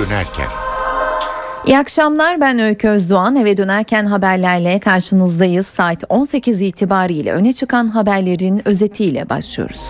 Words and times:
dönerken. 0.00 0.46
İyi 1.66 1.78
akşamlar 1.78 2.40
ben 2.40 2.58
Öykü 2.58 2.88
Özdoğan 2.88 3.36
eve 3.36 3.56
dönerken 3.56 4.04
haberlerle 4.04 4.80
karşınızdayız. 4.80 5.66
Saat 5.66 6.04
18 6.08 6.62
itibariyle 6.62 7.32
öne 7.32 7.52
çıkan 7.52 7.88
haberlerin 7.88 8.68
özetiyle 8.68 9.28
başlıyoruz. 9.28 9.80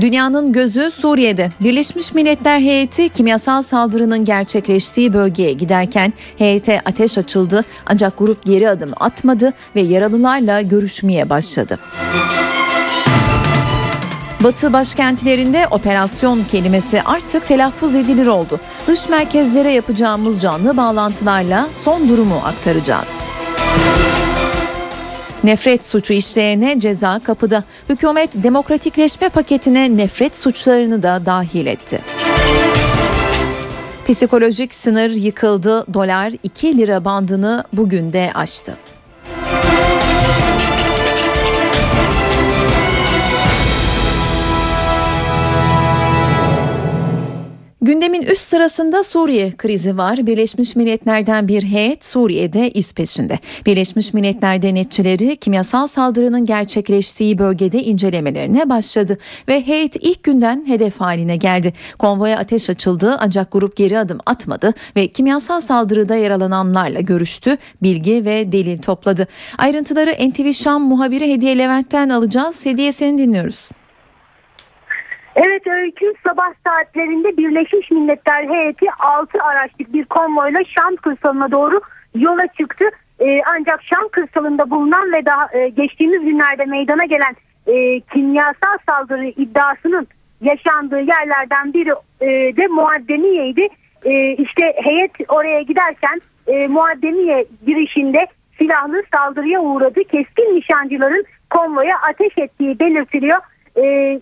Dünyanın 0.00 0.52
gözü 0.52 0.90
Suriye'de. 0.90 1.50
Birleşmiş 1.60 2.14
Milletler 2.14 2.60
heyeti 2.60 3.08
kimyasal 3.08 3.62
saldırının 3.62 4.24
gerçekleştiği 4.24 5.12
bölgeye 5.12 5.52
giderken 5.52 6.12
heyete 6.38 6.80
ateş 6.84 7.18
açıldı 7.18 7.64
ancak 7.86 8.18
grup 8.18 8.44
geri 8.44 8.68
adım 8.68 8.92
atmadı 9.00 9.52
ve 9.76 9.80
yaralılarla 9.80 10.60
görüşmeye 10.60 11.30
başladı. 11.30 11.78
Batı 14.44 14.72
başkentlerinde 14.72 15.66
operasyon 15.70 16.44
kelimesi 16.50 17.02
artık 17.02 17.48
telaffuz 17.48 17.96
edilir 17.96 18.26
oldu. 18.26 18.60
Dış 18.86 19.08
merkezlere 19.08 19.70
yapacağımız 19.70 20.40
canlı 20.42 20.76
bağlantılarla 20.76 21.68
son 21.84 22.08
durumu 22.08 22.36
aktaracağız. 22.44 23.28
Nefret 25.44 25.86
suçu 25.86 26.12
işleyene 26.12 26.80
ceza 26.80 27.20
kapıda. 27.24 27.64
Hükümet 27.88 28.42
demokratikleşme 28.42 29.28
paketine 29.28 29.96
nefret 29.96 30.36
suçlarını 30.36 31.02
da 31.02 31.26
dahil 31.26 31.66
etti. 31.66 32.00
Psikolojik 34.08 34.74
sınır 34.74 35.10
yıkıldı. 35.10 35.94
Dolar 35.94 36.32
2 36.42 36.78
lira 36.78 37.04
bandını 37.04 37.64
bugün 37.72 38.12
de 38.12 38.30
aştı. 38.34 38.76
Gündemin 47.84 48.22
üst 48.22 48.42
sırasında 48.42 49.02
Suriye 49.02 49.52
krizi 49.52 49.96
var. 49.96 50.26
Birleşmiş 50.26 50.76
Milletler'den 50.76 51.48
bir 51.48 51.62
heyet 51.62 52.04
Suriye'de 52.04 52.70
iz 52.70 52.92
peşinde. 52.92 53.38
Birleşmiş 53.66 54.14
Milletler 54.14 54.62
denetçileri 54.62 55.36
kimyasal 55.36 55.86
saldırının 55.86 56.44
gerçekleştiği 56.44 57.38
bölgede 57.38 57.82
incelemelerine 57.82 58.70
başladı 58.70 59.18
ve 59.48 59.66
heyet 59.66 59.96
ilk 59.96 60.22
günden 60.22 60.64
hedef 60.66 61.00
haline 61.00 61.36
geldi. 61.36 61.72
Konvoya 61.98 62.38
ateş 62.38 62.70
açıldı 62.70 63.16
ancak 63.20 63.52
grup 63.52 63.76
geri 63.76 63.98
adım 63.98 64.18
atmadı 64.26 64.74
ve 64.96 65.08
kimyasal 65.08 65.60
saldırıda 65.60 66.16
yaralananlarla 66.16 67.00
görüştü, 67.00 67.56
bilgi 67.82 68.24
ve 68.24 68.52
delil 68.52 68.78
topladı. 68.78 69.26
Ayrıntıları 69.58 70.30
NTV 70.30 70.52
Şam 70.52 70.82
muhabiri 70.82 71.32
Hediye 71.32 71.58
Levent'ten 71.58 72.08
alacağız. 72.08 72.66
Hediye 72.66 72.92
seni 72.92 73.18
dinliyoruz. 73.18 73.70
Evet 75.36 75.66
öykü 75.66 76.14
sabah 76.26 76.52
saatlerinde 76.66 77.36
Birleşmiş 77.36 77.90
Milletler 77.90 78.48
heyeti 78.48 78.86
6 78.98 79.38
araçlık 79.42 79.92
bir 79.92 80.04
konvoyla 80.04 80.60
Şam 80.64 80.96
kırsalına 80.96 81.50
doğru 81.50 81.80
yola 82.14 82.46
çıktı. 82.46 82.84
Ee, 83.20 83.40
ancak 83.46 83.82
Şam 83.82 84.08
kırsalında 84.08 84.70
bulunan 84.70 85.12
ve 85.12 85.26
daha 85.26 85.48
e, 85.52 85.68
geçtiğimiz 85.68 86.24
günlerde 86.24 86.64
meydana 86.64 87.04
gelen 87.04 87.36
e, 87.66 88.00
kimyasal 88.00 88.78
saldırı 88.88 89.26
iddiasının 89.26 90.06
yaşandığı 90.40 91.00
yerlerden 91.00 91.74
biri 91.74 91.92
e, 92.20 92.56
de 92.56 92.66
Muaddeniye'ydi. 92.66 93.68
E, 94.04 94.32
işte 94.32 94.74
heyet 94.76 95.10
oraya 95.28 95.62
giderken 95.62 96.20
e, 96.46 96.66
Muaddeniye 96.66 97.44
girişinde 97.66 98.26
silahlı 98.58 99.02
saldırıya 99.14 99.60
uğradı. 99.60 100.04
Keskin 100.04 100.56
nişancıların 100.56 101.24
konvoya 101.50 101.96
ateş 102.10 102.38
ettiği 102.38 102.78
belirtiliyor. 102.78 103.38
E, 103.76 104.20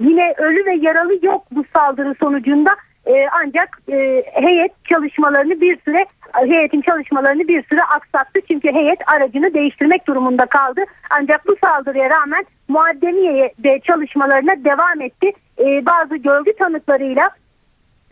Yine 0.00 0.34
ölü 0.38 0.66
ve 0.66 0.74
yaralı 0.74 1.26
yok 1.26 1.44
bu 1.50 1.64
saldırı 1.74 2.14
sonucunda 2.20 2.76
e, 3.06 3.26
ancak 3.32 3.80
e, 3.92 4.24
heyet 4.32 4.72
çalışmalarını 4.84 5.60
bir 5.60 5.80
süre 5.80 6.06
heyetin 6.32 6.80
çalışmalarını 6.80 7.48
bir 7.48 7.62
süre 7.62 7.82
aksattı 7.82 8.40
çünkü 8.48 8.72
heyet 8.72 8.98
aracını 9.08 9.54
değiştirmek 9.54 10.06
durumunda 10.06 10.46
kaldı. 10.46 10.80
Ancak 11.10 11.46
bu 11.46 11.56
saldırıya 11.64 12.10
rağmen 12.10 12.44
Muaddeniye'de 12.68 13.80
çalışmalarına 13.80 14.64
devam 14.64 15.00
etti. 15.00 15.32
E, 15.58 15.86
bazı 15.86 16.16
görgü 16.16 16.52
tanıklarıyla 16.52 17.30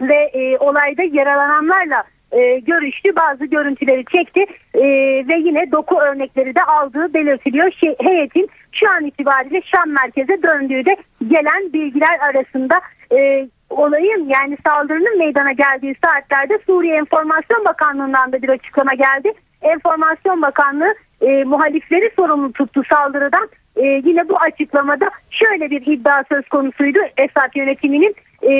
ve 0.00 0.30
e, 0.32 0.58
olayda 0.58 1.02
yaralananlarla 1.02 2.04
e, 2.32 2.58
görüştü. 2.58 3.16
Bazı 3.16 3.44
görüntüleri 3.44 4.04
çekti 4.04 4.46
e, 4.74 4.82
ve 5.28 5.38
yine 5.38 5.72
doku 5.72 6.00
örnekleri 6.00 6.54
de 6.54 6.64
aldığı 6.64 7.14
belirtiliyor. 7.14 7.70
Şey, 7.70 7.96
heyetin 8.00 8.48
şu 8.72 8.90
an 8.90 9.04
itibariyle 9.04 9.62
Şam 9.64 9.90
merkeze 9.90 10.42
döndüğü 10.42 10.86
de 10.86 10.96
gelen 11.28 11.72
bilgiler 11.72 12.18
arasında 12.20 12.80
e, 13.16 13.48
olayın 13.70 14.28
yani 14.28 14.56
saldırının 14.66 15.18
meydana 15.18 15.52
geldiği 15.52 15.96
saatlerde 16.04 16.58
Suriye 16.66 16.96
Enformasyon 16.96 17.64
Bakanlığı'ndan 17.64 18.32
da 18.32 18.42
bir 18.42 18.48
açıklama 18.48 18.94
geldi. 18.94 19.32
Enformasyon 19.62 20.42
Bakanlığı 20.42 20.94
e, 21.20 21.44
muhalifleri 21.44 22.10
sorumlu 22.16 22.52
tuttu 22.52 22.82
saldırıdan. 22.88 23.48
E, 23.76 23.86
yine 23.86 24.28
bu 24.28 24.36
açıklamada 24.36 25.10
şöyle 25.30 25.70
bir 25.70 25.86
iddia 25.86 26.24
söz 26.28 26.48
konusuydu 26.48 26.98
Esad 27.16 27.54
yönetiminin 27.54 28.14
e, 28.42 28.52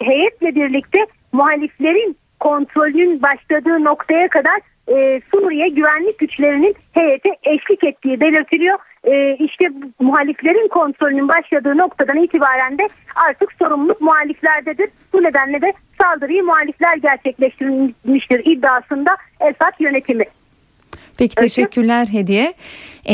heyetle 0.00 0.54
birlikte 0.54 1.06
muhaliflerin 1.32 2.16
kontrolün 2.40 3.22
başladığı 3.22 3.84
noktaya 3.84 4.28
kadar 4.28 4.60
e, 4.88 5.20
Suriye 5.30 5.68
güvenlik 5.68 6.18
güçlerinin 6.18 6.74
heyete 6.92 7.36
eşlik 7.42 7.84
ettiği 7.84 8.20
belirtiliyor. 8.20 8.78
E, 9.04 9.36
işte 9.36 9.64
muhaliflerin 10.00 10.68
kontrolünün 10.68 11.28
başladığı 11.28 11.78
noktadan 11.78 12.16
itibaren 12.16 12.78
de 12.78 12.88
artık 13.28 13.52
sorumluluk 13.52 14.00
muhaliflerdedir. 14.00 14.90
Bu 15.12 15.22
nedenle 15.22 15.62
de 15.62 15.72
saldırıyı 15.98 16.42
muhalifler 16.42 16.96
gerçekleştirmiştir 16.96 18.42
iddiasında 18.44 19.16
Esad 19.40 19.72
yönetimi. 19.80 20.24
Peki 21.18 21.34
teşekkürler 21.34 22.06
Hediye. 22.06 22.54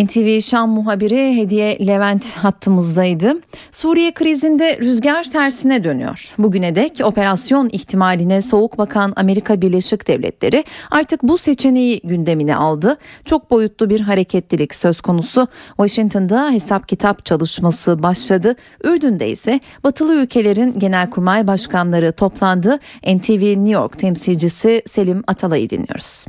NTV 0.05 0.41
Şam 0.41 0.71
muhabiri 0.71 1.37
Hediye 1.37 1.87
Levent 1.87 2.37
hattımızdaydı. 2.37 3.41
Suriye 3.71 4.15
krizinde 4.15 4.79
rüzgar 4.79 5.25
tersine 5.25 5.85
dönüyor. 5.85 6.35
Bugüne 6.39 6.75
dek 6.75 7.01
operasyon 7.05 7.69
ihtimaline 7.73 8.41
soğuk 8.41 8.79
bakan 8.79 9.13
Amerika 9.17 9.63
Birleşik 9.63 10.09
Devletleri 10.09 10.65
artık 10.91 11.23
bu 11.23 11.39
seçeneği 11.39 12.01
gündemine 12.05 12.57
aldı. 12.57 12.99
Çok 13.25 13.51
boyutlu 13.51 13.91
bir 13.91 14.01
hareketlilik 14.01 14.75
söz 14.75 15.01
konusu. 15.01 15.47
Washington'da 15.69 16.51
hesap 16.51 16.89
kitap 16.89 17.27
çalışması 17.27 18.03
başladı. 18.03 18.57
Ürdün'de 18.85 19.29
ise 19.31 19.61
batılı 19.85 20.15
ülkelerin 20.15 20.73
genelkurmay 20.73 21.47
başkanları 21.47 22.13
toplandı. 22.13 22.79
NTV 23.07 23.43
New 23.43 23.71
York 23.71 23.99
temsilcisi 23.99 24.83
Selim 24.87 25.25
Atalay'ı 25.27 25.71
dinliyoruz. 25.71 26.25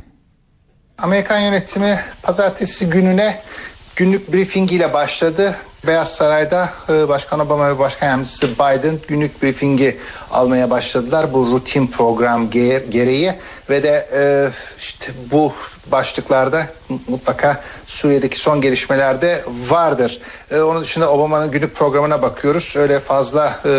Amerikan 0.98 1.40
yönetimi 1.40 2.00
pazartesi 2.22 2.90
gününe 2.90 3.40
günlük 3.96 4.32
briefingiyle 4.32 4.92
başladı. 4.92 5.56
Beyaz 5.86 6.14
Saray'da 6.14 6.70
e, 6.88 7.08
Başkan 7.08 7.40
Obama 7.40 7.68
ve 7.68 7.78
Başkan 7.78 8.06
Yardımcısı 8.06 8.48
Biden 8.48 8.98
günlük 9.08 9.42
briefingi 9.42 9.98
almaya 10.30 10.70
başladılar. 10.70 11.32
Bu 11.32 11.46
rutin 11.46 11.86
program 11.86 12.50
gereği 12.50 13.34
ve 13.70 13.82
de 13.82 14.08
e, 14.12 14.48
işte 14.78 15.12
bu 15.30 15.52
başlıklarda 15.92 16.66
mutlaka 17.08 17.60
Suriye'deki 17.86 18.38
son 18.38 18.60
gelişmelerde 18.60 19.44
vardır. 19.68 20.20
Ee, 20.50 20.60
onun 20.60 20.82
dışında 20.82 21.12
Obama'nın 21.12 21.50
günlük 21.50 21.74
programına 21.74 22.22
bakıyoruz. 22.22 22.74
Öyle 22.76 23.00
fazla 23.00 23.60
e, 23.64 23.70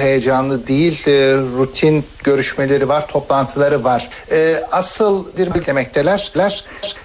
heyecanlı 0.00 0.66
değil. 0.66 1.06
E, 1.06 1.34
rutin 1.58 2.04
görüşmeleri 2.24 2.88
var, 2.88 3.06
toplantıları 3.08 3.84
var. 3.84 4.08
E, 4.30 4.64
asıl 4.72 5.26
bir 5.38 5.66
demekteler. 5.66 6.32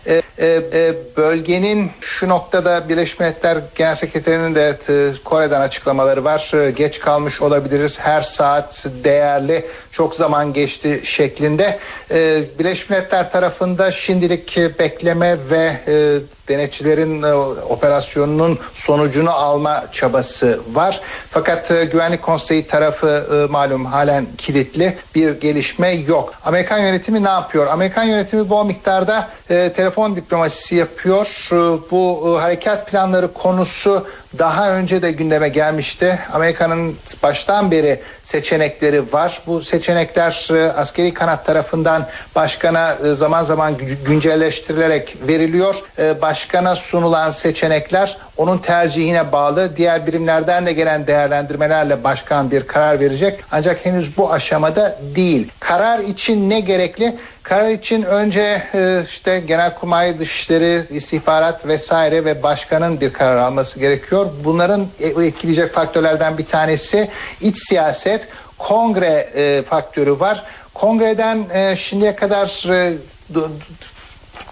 E, 0.08 0.22
e, 0.38 0.48
e, 0.74 0.94
bölgenin 1.18 1.92
şu 2.02 2.30
noktada 2.30 2.90
Birleşmiş 2.90 3.20
Milletler 3.20 3.58
Genel 3.76 3.96
Sekreterinin 3.96 4.56
de 4.56 4.78
e, 4.90 5.24
Kore'den 5.24 5.62
açıklamaları 5.62 6.24
var. 6.24 6.52
E, 6.54 6.72
geç 6.72 7.00
kalmış 7.00 7.42
olabiliriz. 7.42 8.00
Her 8.00 8.22
saat 8.22 8.88
değerli. 9.04 9.66
Çok 9.92 10.16
zaman 10.16 10.54
geçti 10.54 11.02
şeklinde. 11.04 11.80
E, 12.12 12.44
Birleşmiş 12.60 12.90
Milletler 12.90 13.32
tarafında 13.32 13.92
şimdilik 13.92 14.58
bekleme 14.80 15.38
ve 15.50 15.82
e, 15.88 16.18
denetçilerin 16.52 17.24
e, 17.24 17.34
operasyonunun 17.70 18.60
sonucunu 18.74 19.30
alma 19.30 19.84
çabası 19.92 20.60
var. 20.74 21.02
Fakat 21.30 21.72
e, 21.72 21.86
Güvenlik 21.86 22.22
Konseyi 22.22 22.68
tarafı 22.68 23.28
e, 23.34 23.52
malum 23.52 23.86
halen 23.86 24.28
kilitli 24.38 24.98
bir 25.16 25.40
gelişme 25.40 25.92
yok. 25.92 26.34
Amerikan 26.46 26.80
yönetimi 26.80 27.24
ne 27.24 27.30
yapıyor? 27.30 27.68
Amerikan 27.68 28.04
yönetimi 28.04 28.50
bol 28.50 28.66
miktarda 28.66 29.30
telefon 29.48 30.16
diplomasisi 30.16 30.76
yapıyor. 30.76 31.50
Bu 31.92 32.38
harekat 32.42 32.88
planları 32.92 33.34
konusu 33.34 34.08
daha 34.40 34.72
önce 34.72 35.02
de 35.02 35.12
gündeme 35.12 35.50
gelmişti. 35.50 36.20
Amerika'nın 36.34 36.96
baştan 37.24 37.72
beri 37.72 38.00
seçenekleri 38.24 39.14
var. 39.14 39.42
Bu 39.48 39.62
seçenekler 39.62 40.48
askeri 40.78 41.14
kanat 41.14 41.46
tarafından 41.46 42.08
başkana 42.36 42.96
zaman 43.14 43.44
zaman 43.44 43.74
güncelleştirilerek 44.06 45.18
veriliyor. 45.28 45.76
E, 46.00 46.22
başkana 46.42 46.76
sunulan 46.76 47.30
seçenekler 47.30 48.18
onun 48.38 48.58
tercihine 48.58 49.32
bağlı. 49.32 49.78
Diğer 49.78 50.08
birimlerden 50.08 50.66
de 50.66 50.74
gelen 50.74 51.08
değerlendirmelerle 51.08 52.04
başkan 52.04 52.52
bir 52.52 52.68
karar 52.68 53.00
verecek. 53.00 53.40
Ancak 53.52 53.86
henüz 53.86 54.18
bu 54.18 54.34
aşamada 54.34 54.98
değil. 55.16 55.52
Karar 55.60 56.00
için 56.00 56.50
ne 56.50 56.60
gerekli? 56.60 57.16
Karar 57.44 57.70
için 57.70 58.04
önce 58.04 58.64
e, 58.74 59.04
işte 59.08 59.40
Genelkurmay 59.40 60.20
Dışişleri, 60.20 60.82
istihbarat 60.90 61.66
vesaire 61.66 62.26
ve 62.26 62.44
başkanın 62.44 63.02
bir 63.02 63.14
karar 63.14 63.38
alması 63.38 63.80
gerekiyor. 63.80 64.30
Bunların 64.44 64.88
etkileyecek 65.00 65.74
faktörlerden 65.74 66.38
bir 66.38 66.46
tanesi 66.46 67.10
iç 67.42 67.58
siyaset, 67.58 68.28
kongre 68.58 69.30
e, 69.36 69.62
faktörü 69.62 70.20
var. 70.20 70.44
Kongreden 70.74 71.46
e, 71.54 71.76
şimdiye 71.76 72.16
kadar 72.16 72.70
e, 72.70 72.94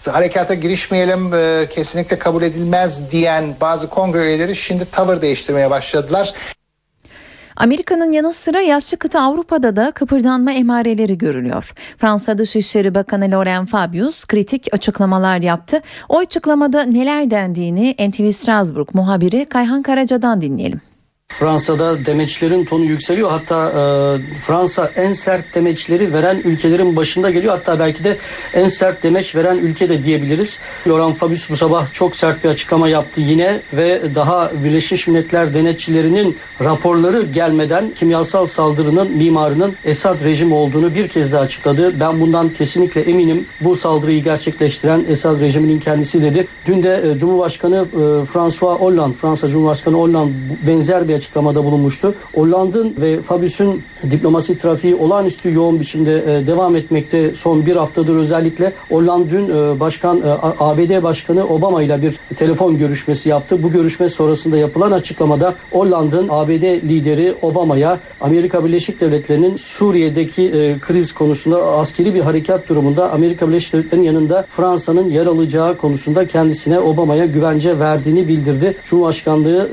harekata 0.05 0.53
girişmeyelim 0.53 1.33
e, 1.33 1.67
kesinlikle 1.69 2.19
kabul 2.19 2.43
edilmez 2.43 3.11
diyen 3.11 3.55
bazı 3.61 3.89
kongre 3.89 4.19
üyeleri 4.19 4.55
şimdi 4.55 4.85
tavır 4.91 5.21
değiştirmeye 5.21 5.69
başladılar. 5.69 6.33
Amerika'nın 7.59 8.11
yanı 8.11 8.33
sıra 8.33 8.61
yaşlı 8.61 8.97
kıta 8.97 9.21
Avrupa'da 9.21 9.75
da 9.75 9.91
kıpırdanma 9.91 10.51
emareleri 10.51 11.17
görülüyor. 11.17 11.73
Fransa 11.97 12.37
Dışişleri 12.37 12.95
Bakanı 12.95 13.31
Laurent 13.31 13.69
Fabius 13.69 14.25
kritik 14.25 14.67
açıklamalar 14.71 15.41
yaptı. 15.41 15.81
O 16.09 16.17
açıklamada 16.17 16.83
neler 16.83 17.31
dendiğini 17.31 17.95
NTV 18.09 18.31
Strasbourg 18.31 18.89
muhabiri 18.93 19.45
Kayhan 19.45 19.81
Karaca'dan 19.81 20.41
dinleyelim. 20.41 20.88
Fransa'da 21.29 22.05
demeçlerin 22.05 22.65
tonu 22.65 22.85
yükseliyor. 22.85 23.29
Hatta 23.29 23.69
e, 23.69 24.39
Fransa 24.39 24.91
en 24.95 25.13
sert 25.13 25.55
demeçleri 25.55 26.13
veren 26.13 26.41
ülkelerin 26.45 26.95
başında 26.95 27.29
geliyor. 27.29 27.53
Hatta 27.53 27.79
belki 27.79 28.03
de 28.03 28.17
en 28.53 28.67
sert 28.67 29.03
demeç 29.03 29.35
veren 29.35 29.57
ülke 29.57 29.89
de 29.89 30.03
diyebiliriz. 30.03 30.59
Laurent 30.87 31.17
Fabius 31.17 31.49
bu 31.49 31.57
sabah 31.57 31.93
çok 31.93 32.15
sert 32.15 32.43
bir 32.43 32.49
açıklama 32.49 32.89
yaptı 32.89 33.21
yine 33.21 33.61
ve 33.73 34.01
daha 34.15 34.51
Birleşmiş 34.63 35.07
Milletler 35.07 35.53
denetçilerinin 35.53 36.37
raporları 36.63 37.21
gelmeden 37.21 37.91
kimyasal 37.95 38.45
saldırının 38.45 39.11
mimarının 39.11 39.75
Esad 39.85 40.23
rejimi 40.23 40.53
olduğunu 40.53 40.95
bir 40.95 41.07
kez 41.07 41.31
daha 41.31 41.41
açıkladı. 41.41 41.99
Ben 41.99 42.19
bundan 42.21 42.49
kesinlikle 42.49 43.01
eminim. 43.01 43.45
Bu 43.61 43.75
saldırıyı 43.75 44.23
gerçekleştiren 44.23 45.05
Esad 45.09 45.41
rejiminin 45.41 45.79
kendisi 45.79 46.21
dedi. 46.21 46.47
Dün 46.65 46.83
de 46.83 47.11
e, 47.13 47.17
Cumhurbaşkanı 47.17 47.85
e, 47.93 48.25
François 48.25 48.79
Hollande, 48.79 49.13
Fransa 49.13 49.47
Cumhurbaşkanı 49.47 49.95
Hollande 49.97 50.33
benzer 50.67 51.07
bir 51.07 51.18
açıklamada 51.19 51.63
bulunmuştu. 51.63 52.13
Hollanda'ın 52.35 52.95
ve 53.01 53.21
Fabius'un 53.21 53.81
diplomasi 54.11 54.57
trafiği 54.57 54.95
olağanüstü 54.95 55.53
yoğun 55.53 55.79
biçimde 55.79 56.15
e, 56.17 56.47
devam 56.47 56.75
etmekte 56.75 57.35
son 57.35 57.65
bir 57.65 57.75
haftadır 57.75 58.15
özellikle. 58.15 58.73
Hollanda 58.89 59.29
dün 59.29 59.49
e, 59.49 59.79
Başkan 59.79 60.17
e, 60.17 60.21
ABD 60.59 61.03
Başkanı 61.03 61.47
Obama 61.47 61.83
ile 61.83 62.01
bir 62.01 62.35
telefon 62.35 62.77
görüşmesi 62.77 63.29
yaptı. 63.29 63.63
Bu 63.63 63.71
görüşme 63.71 64.09
sonrasında 64.09 64.57
yapılan 64.57 64.91
açıklamada 64.91 65.55
Hollanda'nın 65.71 66.27
ABD 66.29 66.63
lideri 66.89 67.35
Obama'ya 67.41 67.99
Amerika 68.21 68.65
Birleşik 68.65 69.01
Devletleri'nin 69.01 69.55
Suriye'deki 69.55 70.75
kriz 70.81 71.13
konusunda 71.13 71.65
askeri 71.65 72.15
bir 72.15 72.21
harekat 72.21 72.69
durumunda 72.69 73.11
Amerika 73.11 73.47
Birleşik 73.47 73.73
Devletleri'nin 73.73 74.05
yanında 74.05 74.45
Fransa'nın 74.49 75.09
yer 75.09 75.25
alacağı 75.25 75.77
konusunda 75.77 76.27
kendisine 76.27 76.79
Obama'ya 76.79 77.25
güvence 77.25 77.79
verdiğini 77.79 78.27
bildirdi. 78.27 78.75
Cumhurbaşkanlığı 78.85 79.69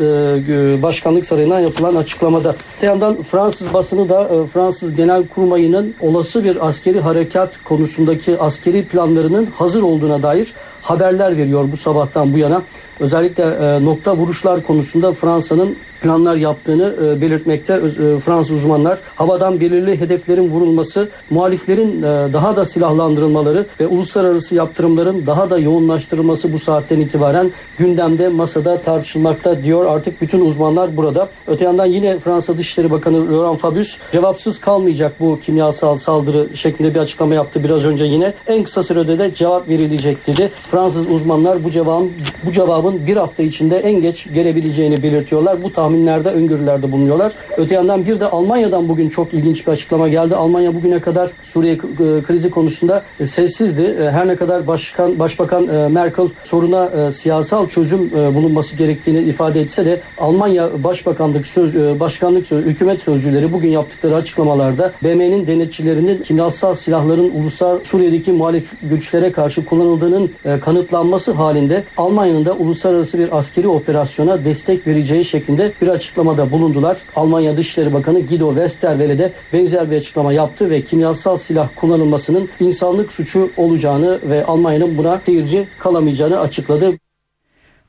Başkanlık 0.82 1.26
Sarayı'ndan 1.36 1.60
yapılan 1.60 1.94
açıklamada. 1.94 2.56
Öte 2.76 2.86
yandan 2.86 3.22
Fransız 3.22 3.72
basını 3.72 4.08
da 4.08 4.22
e, 4.22 4.46
Fransız 4.46 4.94
Genel 4.94 5.26
Kurmayı'nın 5.26 5.94
olası 6.00 6.44
bir 6.44 6.66
askeri 6.66 7.00
harekat 7.00 7.64
konusundaki 7.64 8.38
askeri 8.38 8.84
planlarının 8.84 9.46
hazır 9.46 9.82
olduğuna 9.82 10.22
dair 10.22 10.52
haberler 10.90 11.36
veriyor 11.36 11.64
bu 11.72 11.76
sabahtan 11.76 12.32
bu 12.32 12.38
yana. 12.38 12.62
Özellikle 13.00 13.44
e, 13.44 13.84
nokta 13.84 14.16
vuruşlar 14.16 14.62
konusunda 14.62 15.12
Fransa'nın 15.12 15.76
planlar 16.00 16.36
yaptığını 16.36 16.94
e, 17.04 17.20
belirtmekte 17.20 17.74
e, 17.74 18.18
Fransız 18.18 18.56
uzmanlar. 18.56 18.98
Havadan 19.16 19.60
belirli 19.60 20.00
hedeflerin 20.00 20.50
vurulması, 20.50 21.08
muhaliflerin 21.30 22.02
e, 22.02 22.32
daha 22.32 22.56
da 22.56 22.64
silahlandırılmaları 22.64 23.66
ve 23.80 23.86
uluslararası 23.86 24.54
yaptırımların 24.54 25.26
daha 25.26 25.50
da 25.50 25.58
yoğunlaştırılması 25.58 26.52
bu 26.52 26.58
saatten 26.58 27.00
itibaren 27.00 27.50
gündemde 27.76 28.28
masada 28.28 28.80
tartışılmakta 28.80 29.62
diyor 29.62 29.84
artık 29.84 30.20
bütün 30.20 30.40
uzmanlar 30.40 30.96
burada. 30.96 31.28
Öte 31.46 31.64
yandan 31.64 31.86
yine 31.86 32.18
Fransa 32.18 32.58
Dışişleri 32.58 32.90
Bakanı 32.90 33.32
Laurent 33.32 33.60
Fabius 33.60 33.98
cevapsız 34.12 34.60
kalmayacak 34.60 35.20
bu 35.20 35.40
kimyasal 35.40 35.94
saldırı 35.94 36.56
şeklinde 36.56 36.94
bir 36.94 37.00
açıklama 37.00 37.34
yaptı 37.34 37.64
biraz 37.64 37.84
önce 37.84 38.04
yine. 38.04 38.34
En 38.46 38.62
kısa 38.62 38.82
sürede 38.82 39.18
de 39.18 39.34
cevap 39.34 39.68
verilecek 39.68 40.26
dedi. 40.26 40.50
Fransız 40.76 41.12
uzmanlar 41.12 41.64
bu 41.64 41.70
cevabın 41.70 42.12
bu 42.44 42.52
cevabın 42.52 43.06
bir 43.06 43.16
hafta 43.16 43.42
içinde 43.42 43.76
en 43.76 44.00
geç 44.00 44.26
gelebileceğini 44.34 45.02
belirtiyorlar. 45.02 45.62
Bu 45.62 45.72
tahminlerde, 45.72 46.28
öngörülerde 46.28 46.92
bulunuyorlar. 46.92 47.32
Öte 47.56 47.74
yandan 47.74 48.06
bir 48.06 48.20
de 48.20 48.26
Almanya'dan 48.26 48.88
bugün 48.88 49.08
çok 49.08 49.34
ilginç 49.34 49.66
bir 49.66 49.72
açıklama 49.72 50.08
geldi. 50.08 50.36
Almanya 50.36 50.74
bugüne 50.74 51.00
kadar 51.00 51.30
Suriye 51.42 51.72
e, 51.72 51.78
krizi 52.22 52.50
konusunda 52.50 53.02
e, 53.20 53.26
sessizdi. 53.26 53.82
E, 53.82 54.10
her 54.10 54.28
ne 54.28 54.36
kadar 54.36 54.66
Başkan 54.66 55.18
Başbakan 55.18 55.92
Merkel 55.92 56.28
soruna 56.42 57.10
siyasal 57.10 57.68
çözüm 57.68 58.10
bulunması 58.34 58.76
gerektiğini 58.76 59.18
ifade 59.18 59.60
etse 59.60 59.84
de 59.84 60.00
Almanya 60.18 60.84
Başbakanlık 60.84 61.46
söz 61.46 62.00
Başkanlık 62.00 62.46
söz, 62.46 62.64
hükümet 62.64 63.00
sözcüleri 63.00 63.52
bugün 63.52 63.70
yaptıkları 63.70 64.14
açıklamalarda 64.14 64.92
BM'nin 65.02 65.46
denetçilerinin 65.46 66.22
kimyasal 66.22 66.74
silahların 66.74 67.30
ulusal 67.30 67.78
Suriye'deki 67.82 68.32
muhalif 68.32 68.72
güçlere 68.82 69.32
karşı 69.32 69.64
kullanıldığının 69.64 70.30
kanıtlanması 70.66 71.32
halinde 71.32 71.84
Almanya'nın 71.96 72.44
da 72.44 72.52
uluslararası 72.52 73.18
bir 73.18 73.38
askeri 73.38 73.68
operasyona 73.68 74.44
destek 74.44 74.86
vereceği 74.86 75.24
şeklinde 75.24 75.72
bir 75.82 75.88
açıklamada 75.88 76.50
bulundular. 76.50 76.96
Almanya 77.16 77.56
Dışişleri 77.56 77.94
Bakanı 77.94 78.26
Guido 78.26 78.48
Westerwelle 78.48 79.18
de 79.18 79.32
benzer 79.52 79.90
bir 79.90 79.96
açıklama 79.96 80.32
yaptı 80.32 80.70
ve 80.70 80.82
kimyasal 80.82 81.36
silah 81.36 81.68
kullanılmasının 81.76 82.48
insanlık 82.60 83.12
suçu 83.12 83.50
olacağını 83.56 84.20
ve 84.30 84.44
Almanya'nın 84.44 84.98
buna 84.98 85.20
seyirci 85.26 85.68
kalamayacağını 85.78 86.40
açıkladı. 86.40 86.92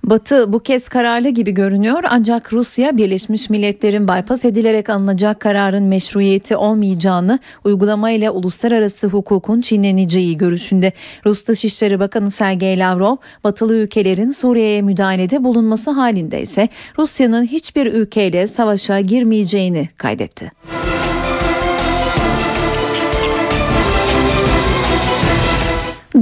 Batı 0.08 0.54
bu 0.54 0.60
kez 0.60 0.90
kararlı 0.90 1.30
gibi 1.30 1.52
görünüyor 1.52 2.04
ancak 2.10 2.54
Rusya 2.54 2.98
Birleşmiş 2.98 3.50
Milletler'in 3.50 4.08
bypass 4.08 4.46
edilerek 4.46 4.90
alınacak 4.90 5.40
kararın 5.40 5.84
meşruiyeti 5.84 6.56
olmayacağını 6.56 7.40
uygulamayla 7.64 8.32
uluslararası 8.32 9.08
hukukun 9.08 9.62
çiğneneceği 9.62 10.38
görüşünde. 10.38 10.94
Rus 11.26 11.48
Dışişleri 11.48 12.00
Bakanı 12.00 12.32
Sergey 12.32 12.80
Lavrov 12.80 13.16
batılı 13.44 13.76
ülkelerin 13.76 14.32
Suriye'ye 14.32 14.82
müdahalede 14.82 15.44
bulunması 15.44 15.92
halinde 15.92 16.42
ise 16.42 16.70
Rusya'nın 17.00 17.44
hiçbir 17.44 17.86
ülkeyle 17.86 18.48
savaşa 18.48 19.00
girmeyeceğini 19.00 19.90
kaydetti. 19.98 20.52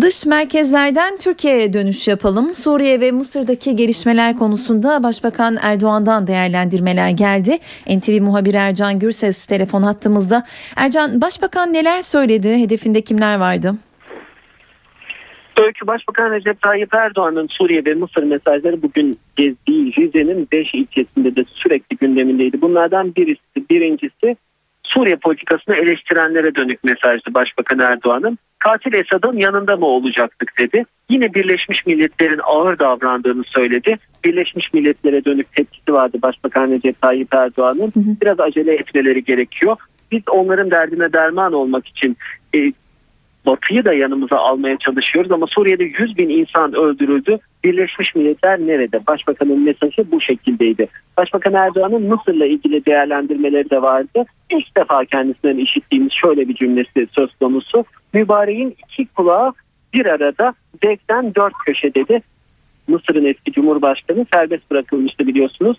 Dış 0.05 0.25
merkezlerden 0.25 1.17
Türkiye'ye 1.17 1.73
dönüş 1.73 2.07
yapalım. 2.07 2.53
Suriye 2.53 3.01
ve 3.01 3.11
Mısır'daki 3.11 3.75
gelişmeler 3.75 4.35
konusunda 4.35 5.03
Başbakan 5.03 5.57
Erdoğan'dan 5.61 6.27
değerlendirmeler 6.27 7.09
geldi. 7.09 7.57
NTV 7.87 8.21
muhabiri 8.21 8.57
Ercan 8.57 8.99
Gürses 8.99 9.45
telefon 9.45 9.83
hattımızda. 9.83 10.43
Ercan, 10.75 11.21
Başbakan 11.21 11.73
neler 11.73 12.01
söyledi? 12.01 12.49
Hedefinde 12.49 13.01
kimler 13.01 13.39
vardı? 13.39 13.75
Öykü 15.61 15.87
Başbakan 15.87 16.31
Recep 16.31 16.61
Tayyip 16.61 16.93
Erdoğan'ın 16.93 17.47
Suriye 17.51 17.85
ve 17.85 17.93
Mısır 17.93 18.23
mesajları 18.23 18.81
bugün 18.81 19.19
gezdiği 19.35 19.95
Rize'nin 19.97 20.47
5 20.51 20.73
ilçesinde 20.73 21.35
de 21.35 21.45
sürekli 21.47 21.97
gündemindeydi. 21.97 22.61
Bunlardan 22.61 23.15
birisi, 23.15 23.69
birincisi 23.69 24.35
Suriye 24.85 25.15
politikasını 25.15 25.75
eleştirenlere 25.75 26.55
dönük 26.55 26.83
mesajdı 26.83 27.33
Başbakan 27.33 27.79
Erdoğan'ın. 27.79 28.37
Katil 28.59 28.93
Esad'ın 28.93 29.37
yanında 29.37 29.75
mı 29.75 29.85
olacaktık 29.85 30.53
dedi. 30.59 30.85
Yine 31.09 31.33
Birleşmiş 31.33 31.85
Milletler'in 31.85 32.39
ağır 32.43 32.79
davrandığını 32.79 33.43
söyledi. 33.43 33.97
Birleşmiş 34.23 34.73
Milletler'e 34.73 35.25
dönük 35.25 35.51
tepkisi 35.51 35.93
vardı 35.93 36.17
Başbakan 36.21 36.71
Recep 36.71 37.01
Tayyip 37.01 37.33
Erdoğan'ın. 37.33 37.93
Biraz 38.21 38.39
acele 38.39 38.73
etmeleri 38.73 39.23
gerekiyor. 39.23 39.77
Biz 40.11 40.21
onların 40.31 40.71
derdine 40.71 41.13
derman 41.13 41.53
olmak 41.53 41.87
için 41.87 42.17
e, 42.55 42.71
Batı'yı 43.45 43.85
da 43.85 43.93
yanımıza 43.93 44.37
almaya 44.37 44.77
çalışıyoruz 44.77 45.31
ama 45.31 45.47
Suriye'de 45.47 45.83
100 45.83 46.17
bin 46.17 46.29
insan 46.29 46.73
öldürüldü. 46.73 47.37
Birleşmiş 47.63 48.15
Milletler 48.15 48.59
nerede? 48.59 49.07
Başbakanın 49.07 49.63
mesajı 49.63 50.11
bu 50.11 50.21
şekildeydi. 50.21 50.87
Başbakan 51.17 51.53
Erdoğan'ın 51.53 52.03
Mısır'la 52.03 52.45
ilgili 52.45 52.85
değerlendirmeleri 52.85 53.69
de 53.69 53.81
vardı. 53.81 54.25
İlk 54.49 54.77
defa 54.77 55.05
kendisinden 55.05 55.57
işittiğimiz 55.57 56.11
şöyle 56.11 56.47
bir 56.47 56.55
cümlesi 56.55 57.07
söz 57.11 57.35
konusu. 57.35 57.85
Mübareğin 58.13 58.75
iki 58.83 59.05
kulağı 59.05 59.53
bir 59.93 60.05
arada 60.05 60.53
zevkten 60.83 61.35
dört 61.35 61.53
köşe 61.65 61.93
dedi. 61.93 62.21
Mısır'ın 62.87 63.25
eski 63.25 63.51
cumhurbaşkanı 63.51 64.25
serbest 64.33 64.71
bırakılmıştı 64.71 65.27
biliyorsunuz. 65.27 65.77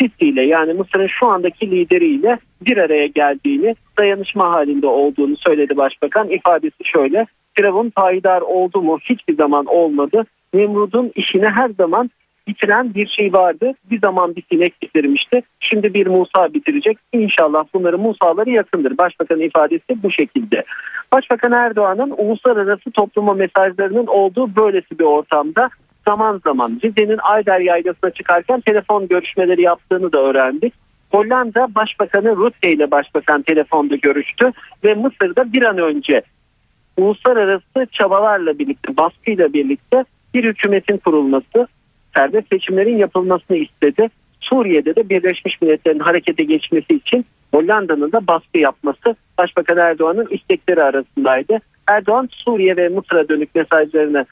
Sisi 0.00 0.40
yani 0.40 0.72
Mısır'ın 0.72 1.06
şu 1.06 1.26
andaki 1.26 1.70
lideriyle 1.70 2.38
bir 2.60 2.76
araya 2.76 3.06
geldiğini, 3.06 3.74
dayanışma 3.98 4.52
halinde 4.52 4.86
olduğunu 4.86 5.36
söyledi 5.36 5.76
başbakan. 5.76 6.28
İfadesi 6.28 6.84
şöyle. 6.84 7.26
Firavun 7.54 7.90
payidar 7.90 8.40
oldu 8.40 8.82
mu? 8.82 8.98
Hiçbir 9.04 9.36
zaman 9.36 9.66
olmadı. 9.66 10.26
Nemrud'un 10.54 11.12
işine 11.14 11.48
her 11.48 11.68
zaman 11.68 12.10
bitiren 12.48 12.94
bir 12.94 13.06
şey 13.06 13.32
vardı. 13.32 13.72
Bir 13.90 14.00
zaman 14.00 14.36
bir 14.36 14.42
sinek 14.52 14.82
bitirmişti. 14.82 15.42
Şimdi 15.60 15.94
bir 15.94 16.06
Musa 16.06 16.54
bitirecek. 16.54 16.98
İnşallah 17.12 17.64
bunların 17.74 18.00
Musa'ları 18.00 18.50
yakındır. 18.50 18.98
Başbakanın 18.98 19.40
ifadesi 19.40 20.02
bu 20.02 20.10
şekilde. 20.10 20.64
Başbakan 21.12 21.52
Erdoğan'ın 21.52 22.14
uluslararası 22.16 22.90
topluma 22.90 23.34
mesajlarının 23.34 24.06
olduğu 24.06 24.56
böylesi 24.56 24.98
bir 24.98 25.04
ortamda 25.04 25.70
zaman 26.08 26.40
zaman 26.44 26.80
Rize'nin 26.84 27.18
Ayder 27.22 27.60
Yaylası'na 27.60 28.10
çıkarken 28.10 28.60
telefon 28.60 29.08
görüşmeleri 29.08 29.62
yaptığını 29.62 30.12
da 30.12 30.18
öğrendik. 30.18 30.74
Hollanda 31.10 31.68
Başbakanı 31.74 32.36
Rutte 32.36 32.72
ile 32.72 32.90
Başbakan 32.90 33.42
telefonda 33.42 33.96
görüştü 33.96 34.52
ve 34.84 34.94
Mısır'da 34.94 35.52
bir 35.52 35.62
an 35.62 35.78
önce 35.78 36.22
uluslararası 36.96 37.86
çabalarla 37.92 38.58
birlikte, 38.58 38.96
baskıyla 38.96 39.52
birlikte 39.52 40.04
bir 40.34 40.44
hükümetin 40.44 40.96
kurulması, 40.96 41.68
serbest 42.14 42.48
seçimlerin 42.48 42.96
yapılmasını 42.96 43.56
istedi. 43.56 44.08
Suriye'de 44.40 44.96
de 44.96 45.08
Birleşmiş 45.08 45.62
Milletler'in 45.62 45.98
harekete 45.98 46.44
geçmesi 46.44 46.94
için 46.94 47.24
Hollanda'nın 47.54 48.12
da 48.12 48.26
baskı 48.26 48.58
yapması 48.58 49.16
Başbakan 49.38 49.78
Erdoğan'ın 49.78 50.26
istekleri 50.30 50.82
arasındaydı. 50.82 51.58
Erdoğan 51.86 52.28
Suriye 52.32 52.76
ve 52.76 52.88
Mısır'a 52.88 53.28
dönük 53.28 53.54
mesajlarını 53.54 54.26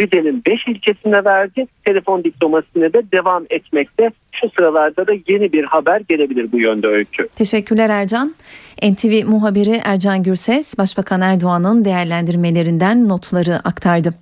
Rize'nin 0.00 0.42
5 0.46 0.68
ilçesine 0.68 1.24
verdi. 1.24 1.66
Telefon 1.84 2.24
diplomasisine 2.24 2.92
de 2.92 3.02
devam 3.12 3.44
etmekte. 3.50 4.10
Şu 4.32 4.50
sıralarda 4.50 5.06
da 5.06 5.12
yeni 5.28 5.52
bir 5.52 5.64
haber 5.64 6.00
gelebilir 6.08 6.52
bu 6.52 6.58
yönde 6.58 6.86
öykü. 6.86 7.28
Teşekkürler 7.28 7.90
Ercan. 7.90 8.34
NTV 8.82 9.26
muhabiri 9.26 9.80
Ercan 9.84 10.22
Gürses, 10.22 10.78
Başbakan 10.78 11.20
Erdoğan'ın 11.20 11.84
değerlendirmelerinden 11.84 13.08
notları 13.08 13.56
aktardı. 13.56 14.14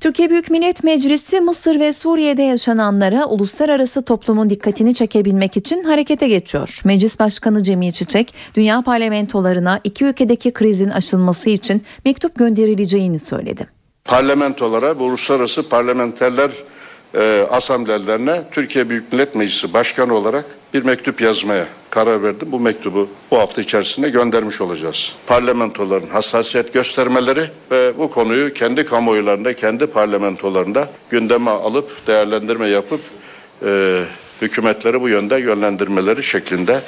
Türkiye 0.00 0.30
Büyük 0.30 0.50
Millet 0.50 0.84
Meclisi 0.84 1.40
Mısır 1.40 1.80
ve 1.80 1.92
Suriye'de 1.92 2.42
yaşananlara 2.42 3.26
uluslararası 3.26 4.04
toplumun 4.04 4.50
dikkatini 4.50 4.94
çekebilmek 4.94 5.56
için 5.56 5.84
harekete 5.84 6.28
geçiyor. 6.28 6.80
Meclis 6.84 7.18
Başkanı 7.18 7.62
Cemil 7.62 7.92
Çiçek, 7.92 8.34
dünya 8.54 8.82
parlamentolarına 8.82 9.80
iki 9.84 10.04
ülkedeki 10.04 10.52
krizin 10.52 10.90
aşılması 10.90 11.50
için 11.50 11.82
mektup 12.04 12.34
gönderileceğini 12.34 13.18
söyledi. 13.18 13.75
Parlamentolara, 14.06 14.98
bu 14.98 15.04
uluslararası 15.04 15.68
parlamenterler 15.68 16.50
e, 17.14 17.46
asamblelerine 17.50 18.42
Türkiye 18.52 18.88
Büyük 18.88 19.12
Millet 19.12 19.34
Meclisi 19.34 19.72
Başkanı 19.72 20.14
olarak 20.14 20.44
bir 20.74 20.84
mektup 20.84 21.20
yazmaya 21.20 21.66
karar 21.90 22.22
verdim. 22.22 22.48
Bu 22.52 22.60
mektubu 22.60 23.08
bu 23.30 23.38
hafta 23.38 23.62
içerisinde 23.62 24.08
göndermiş 24.08 24.60
olacağız. 24.60 25.12
Parlamentoların 25.26 26.08
hassasiyet 26.08 26.72
göstermeleri 26.72 27.50
ve 27.70 27.98
bu 27.98 28.10
konuyu 28.10 28.54
kendi 28.54 28.84
kamuoylarında, 28.84 29.56
kendi 29.56 29.86
parlamentolarında 29.86 30.88
gündeme 31.10 31.50
alıp 31.50 32.06
değerlendirme 32.06 32.68
yapıp 32.68 33.00
e, 33.66 34.02
hükümetleri 34.42 35.00
bu 35.00 35.08
yönde 35.08 35.36
yönlendirmeleri 35.36 36.22
şeklinde 36.22 36.80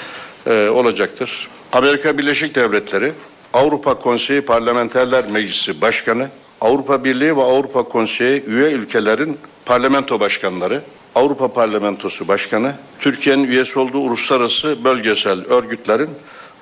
e, 0.47 0.69
olacaktır. 0.69 1.49
Amerika 1.73 2.19
Birleşik 2.19 2.55
Devletleri 2.55 3.13
Avrupa 3.53 3.95
Konseyi 3.95 4.41
Parlamenterler 4.41 5.25
Meclisi 5.31 5.81
Başkanı 5.81 6.29
Avrupa 6.61 7.05
Birliği 7.05 7.37
ve 7.37 7.43
Avrupa 7.43 7.83
Konseyi 7.83 8.45
üye 8.45 8.71
ülkelerin 8.71 9.38
parlamento 9.65 10.21
başkanları, 10.21 10.83
Avrupa 11.15 11.53
Parlamentosu 11.53 12.29
Başkanı, 12.29 12.75
Türkiye'nin 13.00 13.45
üyesi 13.45 13.79
olduğu 13.79 13.99
uluslararası 13.99 14.85
bölgesel 14.85 15.45
örgütlerin 15.45 16.11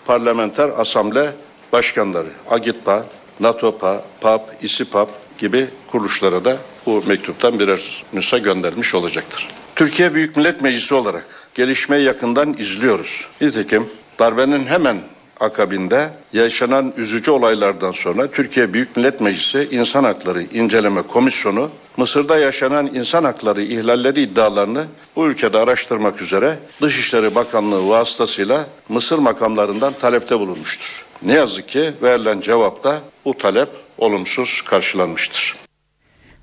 parlamenter 0.07 0.71
asamble 0.77 1.33
başkanları, 1.73 2.29
AGİTPA, 2.51 3.07
NATOPA, 3.41 4.05
PAP, 4.21 4.43
İSİPAP 4.63 5.09
gibi 5.39 5.67
kuruluşlara 5.91 6.45
da 6.45 6.57
bu 6.87 7.03
mektuptan 7.07 7.59
birer 7.59 8.05
nüsa 8.13 8.39
göndermiş 8.39 8.95
olacaktır. 8.95 9.49
Türkiye 9.77 10.15
Büyük 10.15 10.37
Millet 10.37 10.63
Meclisi 10.63 10.95
olarak 10.95 11.27
gelişmeyi 11.55 12.05
yakından 12.05 12.57
izliyoruz. 12.59 13.29
Nitekim 13.41 13.87
darbenin 14.19 14.67
hemen 14.67 15.01
akabinde 15.41 16.11
yaşanan 16.33 16.93
üzücü 16.97 17.31
olaylardan 17.31 17.93
sonra 17.93 18.27
Türkiye 18.27 18.73
Büyük 18.73 18.97
Millet 18.97 19.21
Meclisi 19.21 19.69
İnsan 19.71 20.05
Hakları 20.05 20.43
İnceleme 20.43 21.03
Komisyonu 21.03 21.71
Mısır'da 21.97 22.39
yaşanan 22.39 22.87
insan 22.87 23.25
hakları 23.25 23.63
ihlalleri 23.63 24.21
iddialarını 24.21 24.85
bu 25.17 25.27
ülkede 25.27 25.59
araştırmak 25.59 26.23
üzere 26.23 26.59
Dışişleri 26.83 27.35
Bakanlığı 27.35 27.89
vasıtasıyla 27.89 28.67
Mısır 28.89 29.19
makamlarından 29.19 29.93
talepte 29.93 30.41
bulunmuştur. 30.41 31.05
Ne 31.23 31.35
yazık 31.35 31.69
ki 31.69 31.93
verilen 32.03 32.41
cevapta 32.41 33.01
bu 33.25 33.39
talep 33.39 33.69
olumsuz 33.99 34.63
karşılanmıştır. 34.63 35.66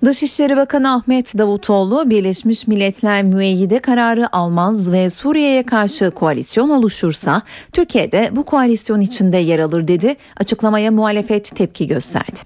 Dışişleri 0.06 0.58
Bakanı 0.58 0.94
Ahmet 0.94 1.38
Davutoğlu 1.38 2.10
Birleşmiş 2.10 2.68
Milletler 2.68 3.24
müeyyide 3.24 3.80
kararı 3.80 4.36
almaz 4.36 4.92
ve 4.92 5.10
Suriye'ye 5.10 5.66
karşı 5.66 6.12
koalisyon 6.12 6.70
oluşursa 6.70 7.42
Türkiye'de 7.74 8.30
bu 8.32 8.46
koalisyon 8.46 9.02
içinde 9.02 9.38
yer 9.38 9.60
alır 9.60 9.88
dedi. 9.88 10.16
Açıklamaya 10.38 10.92
muhalefet 10.92 11.56
tepki 11.56 11.88
gösterdi. 11.88 12.40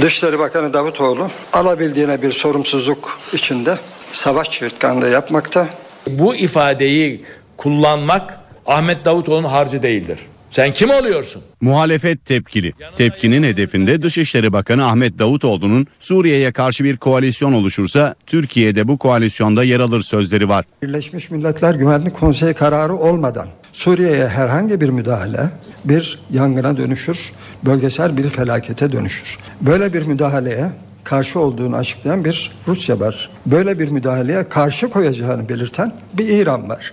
Dışişleri 0.00 0.38
Bakanı 0.38 0.72
Davutoğlu 0.72 1.28
alabildiğine 1.52 2.22
bir 2.22 2.32
sorumsuzluk 2.32 3.18
içinde 3.32 3.78
savaş 4.12 4.50
çığırtkanlığı 4.50 5.08
yapmakta. 5.08 5.68
Bu 6.06 6.34
ifadeyi 6.34 7.24
kullanmak 7.56 8.40
Ahmet 8.66 9.04
Davutoğlu'nun 9.04 9.48
harcı 9.48 9.82
değildir. 9.82 10.18
Sen 10.52 10.72
kim 10.72 10.90
oluyorsun? 10.90 11.42
Muhalefet 11.60 12.26
tepkili. 12.26 12.72
Tepkinin 12.96 13.42
hedefinde 13.42 14.02
Dışişleri 14.02 14.52
Bakanı 14.52 14.86
Ahmet 14.86 15.18
Davutoğlu'nun 15.18 15.86
Suriye'ye 16.00 16.52
karşı 16.52 16.84
bir 16.84 16.96
koalisyon 16.96 17.52
oluşursa 17.52 18.14
Türkiye'de 18.26 18.88
bu 18.88 18.98
koalisyonda 18.98 19.64
yer 19.64 19.80
alır 19.80 20.02
sözleri 20.02 20.48
var. 20.48 20.64
Birleşmiş 20.82 21.30
Milletler 21.30 21.74
Güvenlik 21.74 22.14
Konseyi 22.14 22.54
kararı 22.54 22.94
olmadan 22.94 23.46
Suriye'ye 23.72 24.28
herhangi 24.28 24.80
bir 24.80 24.88
müdahale 24.88 25.40
bir 25.84 26.18
yangına 26.30 26.76
dönüşür, 26.76 27.18
bölgesel 27.66 28.16
bir 28.16 28.28
felakete 28.28 28.92
dönüşür. 28.92 29.38
Böyle 29.60 29.92
bir 29.92 30.02
müdahaleye 30.02 30.70
karşı 31.04 31.40
olduğunu 31.40 31.76
açıklayan 31.76 32.24
bir 32.24 32.50
Rusya 32.68 33.00
var. 33.00 33.30
Böyle 33.46 33.78
bir 33.78 33.88
müdahaleye 33.88 34.48
karşı 34.48 34.90
koyacağını 34.90 35.48
belirten 35.48 35.92
bir 36.14 36.28
İran 36.28 36.68
var. 36.68 36.92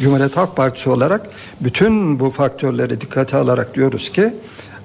Cumhuriyet 0.00 0.36
Halk 0.36 0.56
Partisi 0.56 0.90
olarak 0.90 1.26
bütün 1.60 2.20
bu 2.20 2.30
faktörleri 2.30 3.00
dikkate 3.00 3.36
alarak 3.36 3.74
diyoruz 3.74 4.12
ki 4.12 4.34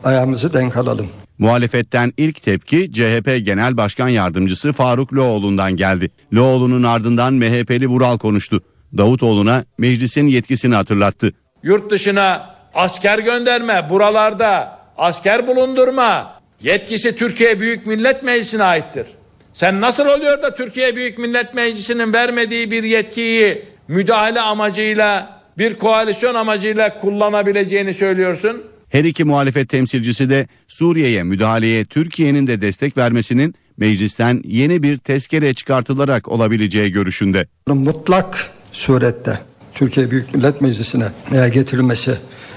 ayağımızı 0.04 0.54
denk 0.54 0.78
alalım. 0.78 1.08
Muhalefetten 1.40 2.14
ilk 2.18 2.42
tepki 2.42 2.92
CHP 2.94 3.46
Genel 3.46 3.78
Başkan 3.78 4.10
Yardımcısı 4.10 4.74
Faruk 4.74 5.14
Loğlu'ndan 5.14 5.76
geldi. 5.76 6.12
Loğlu'nun 6.34 6.84
ardından 6.84 7.34
MHP'li 7.34 7.88
Vural 7.88 8.18
konuştu. 8.18 8.64
Davutoğlu'na 8.98 9.66
meclisin 9.78 10.28
yetkisini 10.28 10.76
hatırlattı. 10.76 11.34
Yurt 11.64 11.92
dışına 11.92 12.56
asker 12.74 13.20
gönderme, 13.20 13.88
buralarda 13.90 14.80
asker 14.98 15.48
bulundurma 15.48 16.41
yetkisi 16.64 17.16
Türkiye 17.16 17.60
Büyük 17.60 17.88
Millet 17.88 18.24
Meclisi'ne 18.24 18.64
aittir. 18.64 19.06
Sen 19.54 19.82
nasıl 19.82 20.06
oluyor 20.06 20.42
da 20.42 20.56
Türkiye 20.56 20.96
Büyük 20.96 21.18
Millet 21.18 21.54
Meclisi'nin 21.54 22.14
vermediği 22.14 22.72
bir 22.72 22.84
yetkiyi 22.84 23.62
müdahale 23.88 24.42
amacıyla 24.42 25.42
bir 25.58 25.74
koalisyon 25.74 26.36
amacıyla 26.36 27.00
kullanabileceğini 27.00 27.94
söylüyorsun? 27.94 28.64
Her 28.90 29.04
iki 29.04 29.24
muhalefet 29.24 29.70
temsilcisi 29.70 30.30
de 30.30 30.48
Suriye'ye 30.68 31.24
müdahaleye 31.24 31.86
Türkiye'nin 31.86 32.48
de 32.48 32.62
destek 32.62 32.98
vermesinin 32.98 33.56
meclisten 33.78 34.42
yeni 34.46 34.84
bir 34.84 34.98
tezkere 34.98 35.54
çıkartılarak 35.54 36.30
olabileceği 36.30 36.92
görüşünde. 36.92 37.48
Mutlak 37.68 38.52
surette 38.72 39.40
Türkiye 39.74 40.12
Büyük 40.12 40.36
Millet 40.36 40.62
Meclisi'ne 40.62 41.06
getirilmesi 41.54 42.12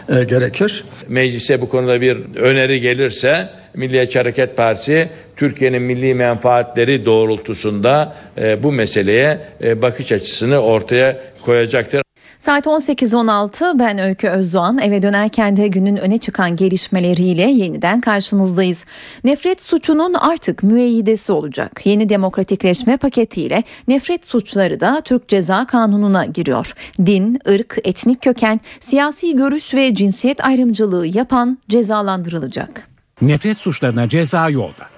e, 0.09 0.25
gerekir. 0.25 0.85
Meclise 1.09 1.61
bu 1.61 1.69
konuda 1.69 2.01
bir 2.01 2.17
öneri 2.37 2.81
gelirse 2.81 3.51
Milliyetçi 3.75 4.19
Hareket 4.19 4.57
Partisi 4.57 5.09
Türkiye'nin 5.37 5.83
milli 5.83 6.15
menfaatleri 6.15 7.07
doğrultusunda 7.07 8.17
e, 8.39 8.63
bu 8.63 8.73
meseleye 8.73 9.41
e, 9.63 9.83
bakış 9.83 10.13
açısını 10.13 10.59
ortaya 10.59 11.17
koyacaktır. 11.45 12.05
Saat 12.39 12.67
18.16 12.67 13.79
ben 13.79 13.99
Öykü 13.99 14.29
Özdoğan 14.29 14.79
eve 14.79 15.03
dönerken 15.03 15.57
de 15.57 15.69
günün 15.69 15.97
öne 15.97 16.19
çıkan 16.19 16.57
gelişmeleriyle 16.57 17.43
yeniden 17.43 18.01
karşınızdayız. 18.01 18.85
Nefret 19.25 19.63
suçunun 19.63 20.15
artık 20.15 20.63
müeyyidesi 20.63 21.33
olacak. 21.33 21.81
Yeni 21.85 22.09
demokratikleşme 22.09 22.97
paketiyle 22.97 23.63
nefret 23.89 24.27
suçları 24.27 24.81
da 24.81 25.01
Türk 25.01 25.29
Ceza 25.29 25.67
Kanunu'na 25.67 26.25
giriyor. 26.25 26.75
Din, 27.07 27.41
ırk, 27.49 27.79
etnik 27.85 28.23
köken, 28.23 28.61
siyasi 28.81 29.37
görüş 29.37 29.75
ve 29.75 29.95
cinsiyet 29.95 30.45
ayrımcılığı 30.45 31.07
yapan 31.07 31.59
cezalandırılacak. 31.69 32.94
Nefret 33.23 33.59
suçlarına 33.59 34.09
ceza 34.09 34.51
yolda. 34.51 34.89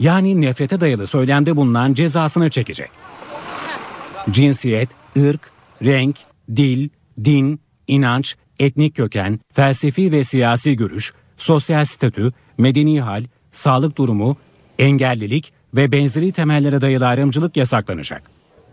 Yani 0.00 0.40
nefrete 0.40 0.80
dayalı 0.80 1.06
söylemde 1.06 1.56
bulunan 1.56 1.94
cezasını 1.94 2.50
çekecek. 2.50 2.90
Cinsiyet, 4.30 4.88
ırk, 5.16 5.50
renk, 5.84 6.16
dil, 6.56 6.88
din, 7.24 7.60
inanç, 7.88 8.36
etnik 8.58 8.96
köken, 8.96 9.40
felsefi 9.52 10.12
ve 10.12 10.24
siyasi 10.24 10.76
görüş, 10.76 11.12
sosyal 11.36 11.84
statü, 11.84 12.32
medeni 12.58 13.00
hal, 13.00 13.24
sağlık 13.52 13.98
durumu, 13.98 14.36
engellilik 14.78 15.52
ve 15.74 15.92
benzeri 15.92 16.32
temellere 16.32 16.80
dayalı 16.80 17.06
ayrımcılık 17.06 17.56
yasaklanacak. 17.56 18.22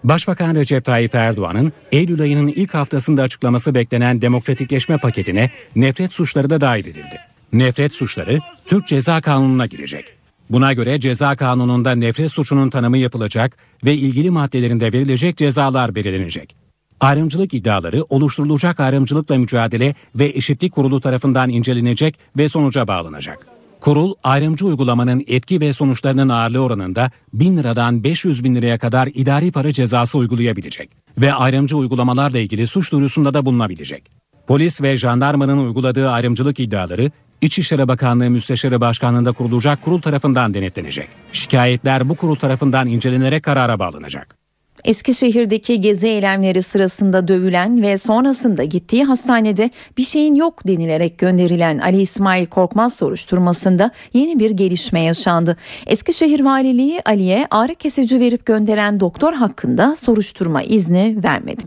Başbakan 0.03 0.55
Recep 0.55 0.85
Tayyip 0.85 1.15
Erdoğan'ın 1.15 1.73
Eylül 1.91 2.21
ayının 2.21 2.47
ilk 2.47 2.73
haftasında 2.73 3.21
açıklaması 3.21 3.75
beklenen 3.75 4.21
demokratikleşme 4.21 4.97
paketine 4.97 5.51
nefret 5.75 6.13
suçları 6.13 6.49
da 6.49 6.61
dahil 6.61 6.85
edildi. 6.85 7.28
Nefret 7.53 7.93
suçları 7.93 8.39
Türk 8.65 8.87
Ceza 8.87 9.21
Kanunu'na 9.21 9.65
girecek. 9.65 10.05
Buna 10.49 10.73
göre 10.73 10.99
ceza 10.99 11.35
kanununda 11.35 11.91
nefret 11.95 12.31
suçunun 12.31 12.69
tanımı 12.69 12.97
yapılacak 12.97 13.57
ve 13.85 13.93
ilgili 13.93 14.29
maddelerinde 14.29 14.93
verilecek 14.93 15.37
cezalar 15.37 15.95
belirlenecek. 15.95 16.55
Ayrımcılık 16.99 17.53
iddiaları 17.53 18.03
oluşturulacak 18.03 18.79
ayrımcılıkla 18.79 19.37
mücadele 19.37 19.95
ve 20.15 20.25
eşitlik 20.25 20.73
kurulu 20.73 21.01
tarafından 21.01 21.49
incelenecek 21.49 22.19
ve 22.37 22.49
sonuca 22.49 22.87
bağlanacak. 22.87 23.47
Kurul 23.81 24.13
ayrımcı 24.23 24.65
uygulamanın 24.65 25.23
etki 25.27 25.61
ve 25.61 25.73
sonuçlarının 25.73 26.29
ağırlığı 26.29 26.59
oranında 26.59 27.11
1000 27.33 27.57
liradan 27.57 28.03
500 28.03 28.43
bin 28.43 28.55
liraya 28.55 28.77
kadar 28.77 29.09
idari 29.13 29.51
para 29.51 29.71
cezası 29.71 30.17
uygulayabilecek 30.17 30.89
ve 31.17 31.33
ayrımcı 31.33 31.77
uygulamalarla 31.77 32.39
ilgili 32.39 32.67
suç 32.67 32.91
duyurusunda 32.91 33.33
da 33.33 33.45
bulunabilecek. 33.45 34.03
Polis 34.47 34.81
ve 34.81 34.97
jandarmanın 34.97 35.57
uyguladığı 35.57 36.09
ayrımcılık 36.09 36.59
iddiaları 36.59 37.11
İçişleri 37.41 37.87
Bakanlığı 37.87 38.29
Müsteşarı 38.29 38.81
Başkanlığı'nda 38.81 39.31
kurulacak 39.31 39.81
kurul 39.81 40.01
tarafından 40.01 40.53
denetlenecek. 40.53 41.07
Şikayetler 41.31 42.09
bu 42.09 42.15
kurul 42.15 42.35
tarafından 42.35 42.87
incelenerek 42.87 43.43
karara 43.43 43.79
bağlanacak. 43.79 44.38
Eskişehir'deki 44.85 45.81
gezi 45.81 46.07
eylemleri 46.07 46.61
sırasında 46.61 47.27
dövülen 47.27 47.81
ve 47.81 47.97
sonrasında 47.97 48.63
gittiği 48.63 49.03
hastanede 49.03 49.69
bir 49.97 50.03
şeyin 50.03 50.33
yok 50.33 50.67
denilerek 50.67 51.17
gönderilen 51.17 51.79
Ali 51.79 52.01
İsmail 52.01 52.45
Korkmaz 52.45 52.93
soruşturmasında 52.93 53.91
yeni 54.13 54.39
bir 54.39 54.51
gelişme 54.51 55.01
yaşandı. 55.01 55.57
Eskişehir 55.87 56.39
Valiliği 56.39 57.01
Ali'ye 57.05 57.47
ağrı 57.51 57.75
kesici 57.75 58.19
verip 58.19 58.45
gönderen 58.45 58.99
doktor 58.99 59.33
hakkında 59.33 59.95
soruşturma 59.95 60.61
izni 60.61 61.17
vermedi. 61.23 61.63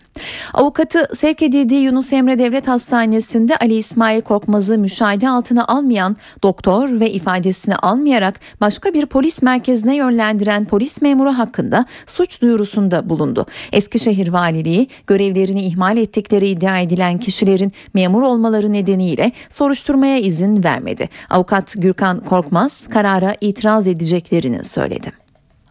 Avukatı 0.54 1.08
sevk 1.14 1.42
edildiği 1.42 1.82
Yunus 1.82 2.12
Emre 2.12 2.38
Devlet 2.38 2.68
Hastanesi'nde 2.68 3.56
Ali 3.56 3.74
İsmail 3.74 4.20
Korkmaz'ı 4.20 4.78
müşahede 4.78 5.28
altına 5.28 5.64
almayan 5.64 6.16
doktor 6.42 7.00
ve 7.00 7.10
ifadesini 7.10 7.76
almayarak 7.76 8.40
başka 8.60 8.94
bir 8.94 9.06
polis 9.06 9.42
merkezine 9.42 9.96
yönlendiren 9.96 10.64
polis 10.64 11.02
memuru 11.02 11.30
hakkında 11.30 11.84
suç 12.06 12.42
duyurusunda 12.42 13.01
bulundu. 13.08 13.46
Eskişehir 13.72 14.28
Valiliği 14.28 14.88
görevlerini 15.06 15.62
ihmal 15.62 15.96
ettikleri 15.96 16.48
iddia 16.48 16.78
edilen 16.78 17.18
kişilerin 17.18 17.72
memur 17.94 18.22
olmaları 18.22 18.72
nedeniyle 18.72 19.32
soruşturmaya 19.50 20.18
izin 20.18 20.64
vermedi. 20.64 21.08
Avukat 21.30 21.74
Gürkan 21.78 22.18
Korkmaz 22.18 22.88
karara 22.88 23.36
itiraz 23.40 23.88
edeceklerini 23.88 24.64
söyledi. 24.64 25.21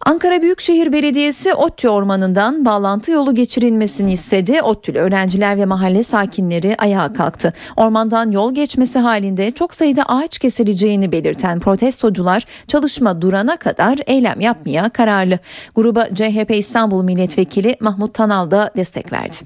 Ankara 0.06 0.42
Büyükşehir 0.42 0.92
Belediyesi 0.92 1.54
ODTÜ 1.54 1.88
ormanından 1.88 2.64
bağlantı 2.64 3.12
yolu 3.12 3.34
geçirilmesini 3.34 4.12
istedi. 4.12 4.62
ODTÜ'lü 4.62 4.98
öğrenciler 4.98 5.56
ve 5.56 5.64
mahalle 5.66 6.02
sakinleri 6.02 6.76
ayağa 6.78 7.12
kalktı. 7.12 7.52
Ormandan 7.76 8.30
yol 8.30 8.54
geçmesi 8.54 8.98
halinde 8.98 9.50
çok 9.50 9.74
sayıda 9.74 10.02
ağaç 10.02 10.38
kesileceğini 10.38 11.12
belirten 11.12 11.60
protestocular 11.60 12.44
çalışma 12.68 13.22
durana 13.22 13.56
kadar 13.56 13.98
eylem 14.06 14.40
yapmaya 14.40 14.88
kararlı. 14.88 15.38
Gruba 15.74 16.08
CHP 16.14 16.50
İstanbul 16.50 17.02
Milletvekili 17.02 17.76
Mahmut 17.80 18.14
Tanal 18.14 18.50
da 18.50 18.70
destek 18.76 19.12
verdi. 19.12 19.36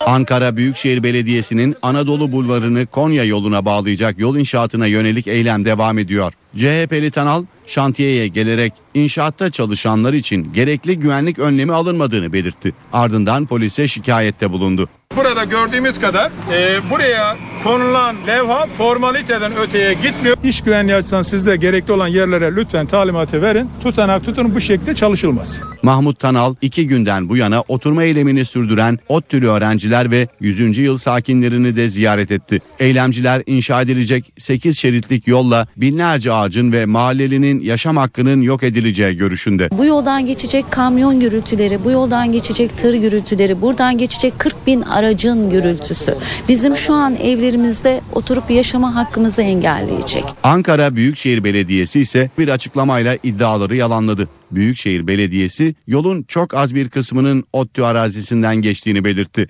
Ankara 0.00 0.56
Büyükşehir 0.56 1.02
Belediyesi'nin 1.02 1.76
Anadolu 1.82 2.32
Bulvarı'nı 2.32 2.86
Konya 2.86 3.24
yoluna 3.24 3.64
bağlayacak 3.64 4.18
yol 4.18 4.36
inşaatına 4.36 4.86
yönelik 4.86 5.26
eylem 5.26 5.64
devam 5.64 5.98
ediyor. 5.98 6.32
CHP'li 6.56 7.10
Tanal 7.10 7.44
şantiyeye 7.66 8.26
gelerek 8.26 8.72
inşaatta 8.94 9.50
çalışanlar 9.50 10.12
için 10.12 10.52
gerekli 10.52 10.98
güvenlik 10.98 11.38
önlemi 11.38 11.72
alınmadığını 11.72 12.32
belirtti. 12.32 12.74
Ardından 12.92 13.46
polise 13.46 13.88
şikayette 13.88 14.52
bulundu. 14.52 14.88
Burada 15.16 15.44
gördüğümüz 15.44 16.00
kadar 16.00 16.32
e, 16.52 16.90
buraya 16.90 17.36
konulan 17.64 18.16
levha 18.26 18.66
formaliteden 18.66 19.56
öteye 19.56 19.94
gitmiyor. 19.94 20.36
İş 20.44 20.60
güvenliği 20.60 20.96
açısından 20.96 21.22
siz 21.22 21.46
de 21.46 21.56
gerekli 21.56 21.92
olan 21.92 22.08
yerlere 22.08 22.56
lütfen 22.56 22.86
talimatı 22.86 23.42
verin. 23.42 23.70
Tutanak 23.82 24.24
tutun 24.24 24.54
bu 24.54 24.60
şekilde 24.60 24.94
çalışılmaz. 24.94 25.60
Mahmut 25.82 26.18
Tanal 26.18 26.54
iki 26.62 26.86
günden 26.86 27.28
bu 27.28 27.36
yana 27.36 27.60
oturma 27.68 28.02
eylemini 28.02 28.44
sürdüren 28.44 28.98
ODTÜ'lü 29.08 29.48
öğrenciler 29.48 30.10
ve 30.10 30.28
100. 30.40 30.78
yıl 30.78 30.98
sakinlerini 30.98 31.76
de 31.76 31.88
ziyaret 31.88 32.30
etti. 32.30 32.60
Eylemciler 32.78 33.42
inşa 33.46 33.82
edilecek 33.82 34.32
8 34.38 34.78
şeritlik 34.78 35.28
yolla 35.28 35.66
binlerce 35.76 36.32
ağacın 36.32 36.72
ve 36.72 36.86
mahallelinin 36.86 37.60
yaşam 37.60 37.96
hakkının 37.96 38.42
yok 38.42 38.62
edileceği 38.62 39.16
görüşünde. 39.16 39.68
Bu 39.78 39.84
yoldan 39.84 40.26
geçecek 40.26 40.64
kamyon 40.70 41.20
gürültüleri, 41.20 41.84
bu 41.84 41.90
yoldan 41.90 42.32
geçecek 42.32 42.78
tır 42.78 42.94
gürültüleri, 42.94 43.62
buradan 43.62 43.98
geçecek 43.98 44.38
40 44.38 44.66
bin 44.66 44.82
aracın 44.82 45.50
gürültüsü. 45.50 46.14
Bizim 46.48 46.76
şu 46.76 46.94
an 46.94 47.16
evlerimizde 47.54 48.00
oturup 48.12 48.50
yaşama 48.50 48.94
hakkımızı 48.94 49.42
engelleyecek. 49.42 50.24
Ankara 50.42 50.96
Büyükşehir 50.96 51.44
Belediyesi 51.44 52.00
ise 52.00 52.30
bir 52.38 52.48
açıklamayla 52.48 53.18
iddiaları 53.22 53.76
yalanladı. 53.76 54.28
Büyükşehir 54.50 55.06
Belediyesi 55.06 55.74
yolun 55.86 56.22
çok 56.22 56.54
az 56.54 56.74
bir 56.74 56.88
kısmının 56.88 57.44
ODTÜ 57.52 57.82
arazisinden 57.82 58.56
geçtiğini 58.56 59.04
belirtti. 59.04 59.48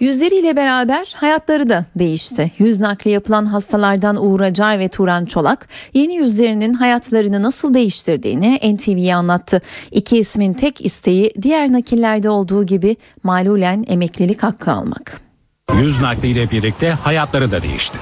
Yüzleriyle 0.00 0.56
beraber 0.56 1.12
hayatları 1.16 1.68
da 1.68 1.84
değişti. 1.96 2.52
Yüz 2.58 2.80
nakli 2.80 3.10
yapılan 3.10 3.46
hastalardan 3.46 4.24
Uğur 4.24 4.40
Acar 4.40 4.78
ve 4.78 4.88
Turan 4.88 5.24
Çolak 5.24 5.68
yeni 5.94 6.14
yüzlerinin 6.14 6.74
hayatlarını 6.74 7.42
nasıl 7.42 7.74
değiştirdiğini 7.74 8.76
NTV'ye 8.76 9.14
anlattı. 9.14 9.62
İki 9.90 10.18
ismin 10.18 10.54
tek 10.54 10.84
isteği 10.84 11.32
diğer 11.42 11.72
nakillerde 11.72 12.30
olduğu 12.30 12.66
gibi 12.66 12.96
malulen 13.22 13.84
emeklilik 13.88 14.42
hakkı 14.42 14.72
almak. 14.72 15.31
Yüz 15.80 16.00
nakliyle 16.00 16.50
birlikte 16.50 16.90
hayatları 16.90 17.50
da 17.50 17.62
değişti. 17.62 17.98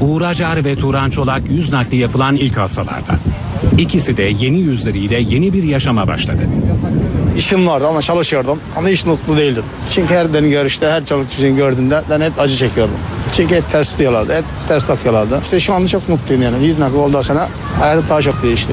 Uğur 0.00 0.22
Acar 0.22 0.64
ve 0.64 0.76
Turan 0.76 1.10
Çolak 1.10 1.42
yüz 1.50 1.72
nakli 1.72 1.96
yapılan 1.96 2.36
ilk 2.36 2.56
hastalardan. 2.56 3.18
İkisi 3.78 4.16
de 4.16 4.22
yeni 4.22 4.58
yüzleriyle 4.58 5.20
yeni 5.20 5.52
bir 5.52 5.62
yaşama 5.62 6.08
başladı. 6.08 6.46
İşim 7.36 7.66
vardı 7.66 7.86
ama 7.88 8.02
çalışıyordum 8.02 8.60
ama 8.76 8.88
hiç 8.88 9.06
mutlu 9.06 9.36
değildim. 9.36 9.64
Çünkü 9.94 10.14
her 10.14 10.34
beni 10.34 10.50
görüşte, 10.50 10.90
her 10.90 11.06
çalışan 11.06 11.56
gördüğümde 11.56 12.02
ben 12.10 12.20
hep 12.20 12.40
acı 12.40 12.56
çekiyordum. 12.56 12.94
Çünkü 13.32 13.54
hep 13.54 13.70
ters 13.72 13.98
diyorlardı, 13.98 14.36
hep 14.36 14.44
ters 14.68 14.88
bakıyorlardı. 14.88 15.40
İşte 15.44 15.60
şu 15.60 15.74
anda 15.74 15.88
çok 15.88 16.08
mutluyum 16.08 16.42
yani. 16.42 16.66
Yüz 16.66 16.78
nakli 16.78 16.96
oldu 16.96 17.22
sana 17.22 17.48
hayatım 17.80 18.04
daha 18.08 18.22
çok 18.22 18.42
değişti. 18.42 18.72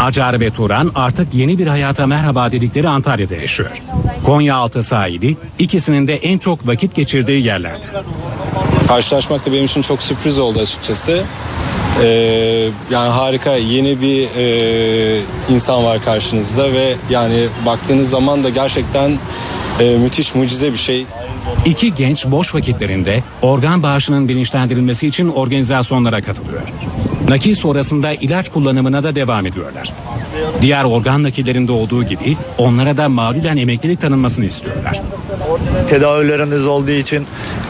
Acar 0.00 0.40
ve 0.40 0.50
Turan 0.50 0.92
artık 0.94 1.34
yeni 1.34 1.58
bir 1.58 1.66
hayata 1.66 2.06
merhaba 2.06 2.52
dedikleri 2.52 2.88
Antalya'da 2.88 3.34
yaşıyor. 3.34 3.70
Konyaaltı 4.24 4.82
sahili 4.82 5.36
ikisinin 5.58 6.06
de 6.06 6.16
en 6.16 6.38
çok 6.38 6.68
vakit 6.68 6.94
geçirdiği 6.94 7.44
yerlerde. 7.44 7.84
Karşılaşmak 8.88 9.46
da 9.46 9.52
benim 9.52 9.64
için 9.64 9.82
çok 9.82 10.02
sürpriz 10.02 10.38
oldu 10.38 10.58
açıkçası. 10.60 11.22
Ee, 12.02 12.08
yani 12.90 13.08
harika 13.08 13.54
yeni 13.54 14.00
bir 14.00 14.28
e, 14.36 15.20
insan 15.50 15.84
var 15.84 16.04
karşınızda 16.04 16.72
ve 16.72 16.96
yani 17.10 17.46
baktığınız 17.66 18.10
zaman 18.10 18.44
da 18.44 18.48
gerçekten 18.48 19.18
e, 19.80 19.98
müthiş 19.98 20.34
mucize 20.34 20.72
bir 20.72 20.78
şey. 20.78 21.06
İki 21.64 21.94
genç 21.94 22.26
boş 22.26 22.54
vakitlerinde 22.54 23.22
organ 23.42 23.82
bağışının 23.82 24.28
bilinçlendirilmesi 24.28 25.06
için 25.06 25.28
organizasyonlara 25.28 26.22
katılıyor. 26.22 26.62
Nakil 27.28 27.54
sonrasında 27.54 28.12
ilaç 28.12 28.48
kullanımına 28.48 29.02
da 29.02 29.14
devam 29.14 29.46
ediyorlar. 29.46 29.92
Diğer 30.60 30.84
organ 30.84 31.22
nakillerinde 31.22 31.72
olduğu 31.72 32.04
gibi 32.04 32.36
onlara 32.58 32.96
da 32.96 33.08
mağlulen 33.08 33.56
emeklilik 33.56 34.00
tanınmasını 34.00 34.44
istiyorlar. 34.44 35.02
Tedavilerimiz 35.88 36.66
olduğu 36.66 36.90
için 36.90 37.26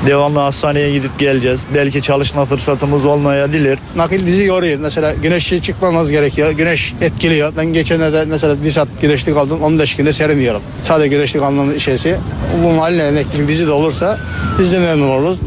devamlı 0.07 0.39
hastaneye 0.39 0.93
gidip 0.93 1.19
geleceğiz. 1.19 1.67
Belki 1.75 2.03
çalışma 2.03 2.45
fırsatımız 2.45 3.07
olmayabilir. 3.07 3.79
Nakil 3.97 4.27
bizi 4.27 4.45
yoruyor. 4.45 4.79
Mesela 4.79 5.15
güneşe 5.15 5.63
çıkmamız 5.63 6.11
gerekiyor. 6.11 6.51
Güneş 6.51 6.95
etkiliyor. 7.01 7.53
Ben 7.57 7.67
geçenlerde 7.67 8.25
mesela 8.25 8.65
bir 8.65 8.71
saat 8.71 8.89
güneşlik 9.03 9.37
aldım. 9.37 9.63
15 9.63 9.97
günde 9.97 10.13
seriniyorum. 10.13 10.63
Sadece 10.83 11.09
güneşlik 11.09 11.43
almanın 11.43 11.79
şeysi. 11.79 12.17
Bu 12.65 12.73
mahalle 12.73 13.09
emeklilik 13.09 13.49
bizi 13.49 13.67
de 13.67 13.71
olursa 13.71 14.19
biz 14.59 14.73
de 14.73 14.79
memnun 14.79 15.09
oluruz. 15.09 15.41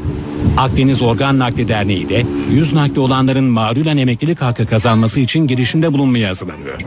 Akdeniz 0.58 1.02
Organ 1.02 1.40
Nakli 1.40 1.68
Derneği 1.68 2.10
de 2.10 2.24
yüz 2.52 2.74
nakli 2.74 3.00
olanların 3.00 3.44
mağlulen 3.44 3.98
emeklilik 3.98 4.42
hakkı 4.42 4.66
kazanması 4.66 5.20
için 5.20 5.48
girişimde 5.48 5.94
bulunmaya 5.94 6.30
hazırlanıyor. 6.30 6.82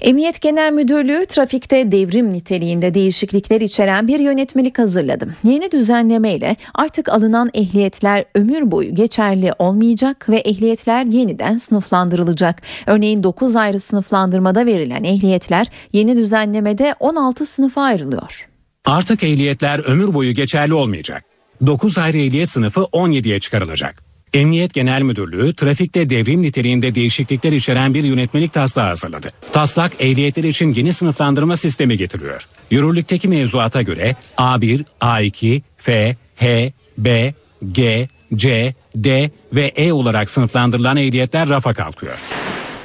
Emniyet 0.00 0.40
Genel 0.40 0.72
Müdürlüğü 0.72 1.26
trafikte 1.26 1.92
devrim 1.92 2.32
niteliğinde 2.32 2.94
değişiklikler 2.94 3.60
içeren 3.60 4.08
bir 4.08 4.20
yönetmelik 4.20 4.78
hazırladı. 4.78 5.34
Yeni 5.44 5.72
düzenlemeyle 5.72 6.56
artık 6.74 7.08
alınan 7.08 7.50
ehliyetler 7.54 8.24
ömür 8.34 8.70
boyu 8.70 8.94
geçerli 8.94 9.52
olmayacak 9.58 10.28
ve 10.28 10.36
ehliyetler 10.36 11.04
yeniden 11.04 11.54
sınıflandırılacak. 11.54 12.62
Örneğin 12.86 13.22
9 13.22 13.56
ayrı 13.56 13.80
sınıflandırmada 13.80 14.66
verilen 14.66 15.04
ehliyetler 15.04 15.66
yeni 15.92 16.16
düzenlemede 16.16 16.94
16 17.00 17.44
sınıfa 17.44 17.82
ayrılıyor. 17.82 18.48
Artık 18.84 19.24
ehliyetler 19.24 19.78
ömür 19.78 20.14
boyu 20.14 20.34
geçerli 20.34 20.74
olmayacak. 20.74 21.33
9 21.66 21.98
ayrı 21.98 22.18
ehliyet 22.18 22.50
sınıfı 22.50 22.80
17'ye 22.80 23.40
çıkarılacak. 23.40 24.02
Emniyet 24.32 24.74
Genel 24.74 25.02
Müdürlüğü 25.02 25.54
trafikte 25.54 26.10
devrim 26.10 26.42
niteliğinde 26.42 26.94
değişiklikler 26.94 27.52
içeren 27.52 27.94
bir 27.94 28.04
yönetmelik 28.04 28.52
taslağı 28.52 28.86
hazırladı. 28.86 29.32
Taslak 29.52 29.92
ehliyetler 29.98 30.44
için 30.44 30.74
yeni 30.74 30.92
sınıflandırma 30.92 31.56
sistemi 31.56 31.96
getiriyor. 31.96 32.46
Yürürlükteki 32.70 33.28
mevzuata 33.28 33.82
göre 33.82 34.16
A1, 34.36 34.84
A2, 35.00 35.62
F, 35.78 36.16
H, 36.36 36.72
B, 36.98 37.34
G, 37.72 38.08
C, 38.34 38.74
D 38.96 39.30
ve 39.52 39.72
E 39.76 39.92
olarak 39.92 40.30
sınıflandırılan 40.30 40.96
ehliyetler 40.96 41.48
rafa 41.48 41.74
kalkıyor. 41.74 42.18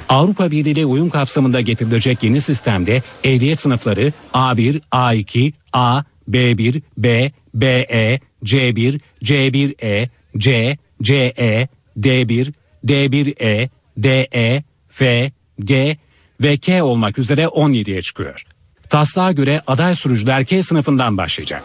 Avrupa 0.08 0.50
Birliği 0.50 0.70
ile 0.70 0.86
uyum 0.86 1.10
kapsamında 1.10 1.60
getirilecek 1.60 2.22
yeni 2.22 2.40
sistemde 2.40 3.02
ehliyet 3.24 3.60
sınıfları 3.60 4.12
A1, 4.34 4.80
A2, 4.92 5.52
A, 5.72 6.02
B1, 6.30 6.82
B, 6.98 7.32
BE, 7.54 8.20
C1, 8.44 9.00
C1E, 9.22 10.08
C, 10.38 10.78
CE, 11.02 11.68
D1, 11.98 12.52
D1E, 12.84 13.68
DE, 13.98 14.62
F, 14.88 15.32
G 15.58 15.96
ve 16.40 16.56
K 16.56 16.82
olmak 16.82 17.18
üzere 17.18 17.44
17'ye 17.44 18.02
çıkıyor. 18.02 18.44
Taslağa 18.90 19.32
göre 19.32 19.62
aday 19.66 19.94
sürücüler 19.94 20.44
K 20.44 20.62
sınıfından 20.62 21.16
başlayacak. 21.16 21.62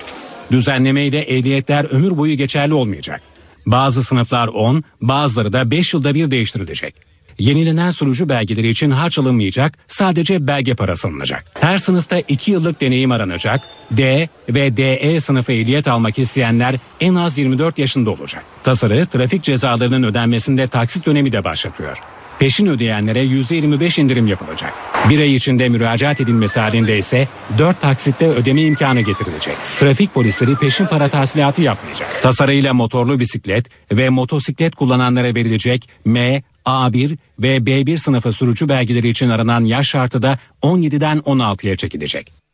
Düzenleme 0.51 1.05
ile 1.05 1.19
ehliyetler 1.19 1.85
ömür 1.85 2.17
boyu 2.17 2.37
geçerli 2.37 2.73
olmayacak. 2.73 3.21
Bazı 3.65 4.03
sınıflar 4.03 4.47
10, 4.47 4.83
bazıları 5.01 5.53
da 5.53 5.71
5 5.71 5.93
yılda 5.93 6.15
bir 6.15 6.31
değiştirilecek. 6.31 6.95
Yenilenen 7.39 7.91
sürücü 7.91 8.29
belgeleri 8.29 8.69
için 8.69 8.91
harç 8.91 9.19
alınmayacak, 9.19 9.77
sadece 9.87 10.47
belge 10.47 10.73
parası 10.73 11.07
alınacak. 11.07 11.45
Her 11.59 11.77
sınıfta 11.77 12.19
2 12.19 12.51
yıllık 12.51 12.81
deneyim 12.81 13.11
aranacak. 13.11 13.61
D 13.91 14.29
ve 14.49 14.77
DE 14.77 15.19
sınıfı 15.19 15.51
ehliyet 15.51 15.87
almak 15.87 16.19
isteyenler 16.19 16.75
en 16.99 17.15
az 17.15 17.37
24 17.37 17.77
yaşında 17.77 18.11
olacak. 18.11 18.43
Tasarı 18.63 19.05
trafik 19.05 19.43
cezalarının 19.43 20.03
ödenmesinde 20.03 20.67
taksit 20.67 21.05
dönemi 21.05 21.31
de 21.31 21.43
başlatıyor. 21.43 21.97
Peşin 22.39 22.65
ödeyenlere 22.65 23.23
%25 23.23 24.01
indirim 24.01 24.27
yapılacak. 24.27 24.73
Bir 25.09 25.19
ay 25.19 25.35
içinde 25.35 25.69
müracaat 25.69 26.21
edilmesi 26.21 26.59
halinde 26.59 26.97
ise 26.97 27.27
4 27.57 27.81
taksitte 27.81 28.27
ödeme 28.27 28.61
imkanı 28.61 29.01
getirilecek. 29.01 29.55
Trafik 29.79 30.13
polisleri 30.13 30.55
peşin 30.55 30.85
para 30.85 31.09
tahsilatı 31.09 31.61
yapmayacak. 31.61 32.21
Tasarıyla 32.21 32.73
motorlu 32.73 33.19
bisiklet 33.19 33.69
ve 33.91 34.09
motosiklet 34.09 34.75
kullananlara 34.75 35.35
verilecek 35.35 35.89
M, 36.05 36.43
A1 36.65 37.17
ve 37.39 37.57
B1 37.57 37.97
sınıfı 37.97 38.33
sürücü 38.33 38.69
belgeleri 38.69 39.09
için 39.09 39.29
aranan 39.29 39.65
yaş 39.65 39.87
şartı 39.87 40.21
da 40.21 40.39
17'den 40.61 41.17
16'ya 41.17 41.77
çekilecek. 41.77 42.44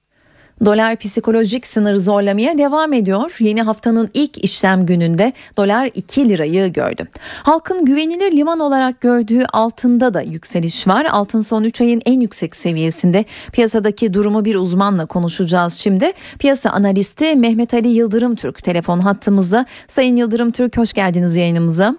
Dolar 0.66 0.96
psikolojik 0.96 1.68
sınır 1.68 1.96
zorlamaya 1.96 2.58
devam 2.58 2.94
ediyor. 2.94 3.38
Yeni 3.40 3.62
haftanın 3.62 4.10
ilk 4.14 4.44
işlem 4.44 4.86
gününde 4.86 5.34
dolar 5.58 5.90
2 5.96 6.30
lirayı 6.30 6.74
gördü. 6.74 7.08
Halkın 7.44 7.86
güvenilir 7.86 8.32
liman 8.32 8.60
olarak 8.60 9.02
gördüğü 9.02 9.44
altında 9.54 10.14
da 10.14 10.22
yükseliş 10.22 10.88
var. 10.88 11.08
Altın 11.12 11.42
son 11.42 11.64
3 11.64 11.82
ayın 11.82 12.02
en 12.06 12.20
yüksek 12.20 12.56
seviyesinde. 12.56 13.26
Piyasadaki 13.54 14.14
durumu 14.14 14.46
bir 14.46 14.56
uzmanla 14.56 15.06
konuşacağız 15.06 15.74
şimdi. 15.74 16.12
Piyasa 16.40 16.70
analisti 16.70 17.36
Mehmet 17.36 17.74
Ali 17.74 17.88
Yıldırım 17.88 18.36
Türk 18.36 18.64
telefon 18.64 19.00
hattımızda. 19.00 19.66
Sayın 19.88 20.16
Yıldırım 20.16 20.52
Türk 20.52 20.78
hoş 20.78 20.94
geldiniz 20.94 21.36
yayınımıza. 21.36 21.96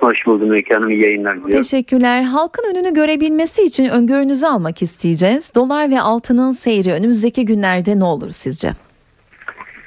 Hoş 0.00 0.26
buldum 0.26 0.50
Öykü 0.50 0.74
Hanım. 0.74 0.90
İyi 0.90 1.02
yayınlar 1.02 1.34
diliyorum. 1.34 1.56
Teşekkürler. 1.56 2.22
Halkın 2.22 2.74
önünü 2.74 2.94
görebilmesi 2.94 3.62
için 3.62 3.88
öngörünüzü 3.88 4.46
almak 4.46 4.82
isteyeceğiz. 4.82 5.52
Dolar 5.54 5.90
ve 5.90 6.00
altının 6.00 6.50
seyri 6.50 6.92
önümüzdeki 6.92 7.44
günlerde 7.44 7.98
ne 7.98 8.04
olur 8.04 8.30
sizce? 8.30 8.68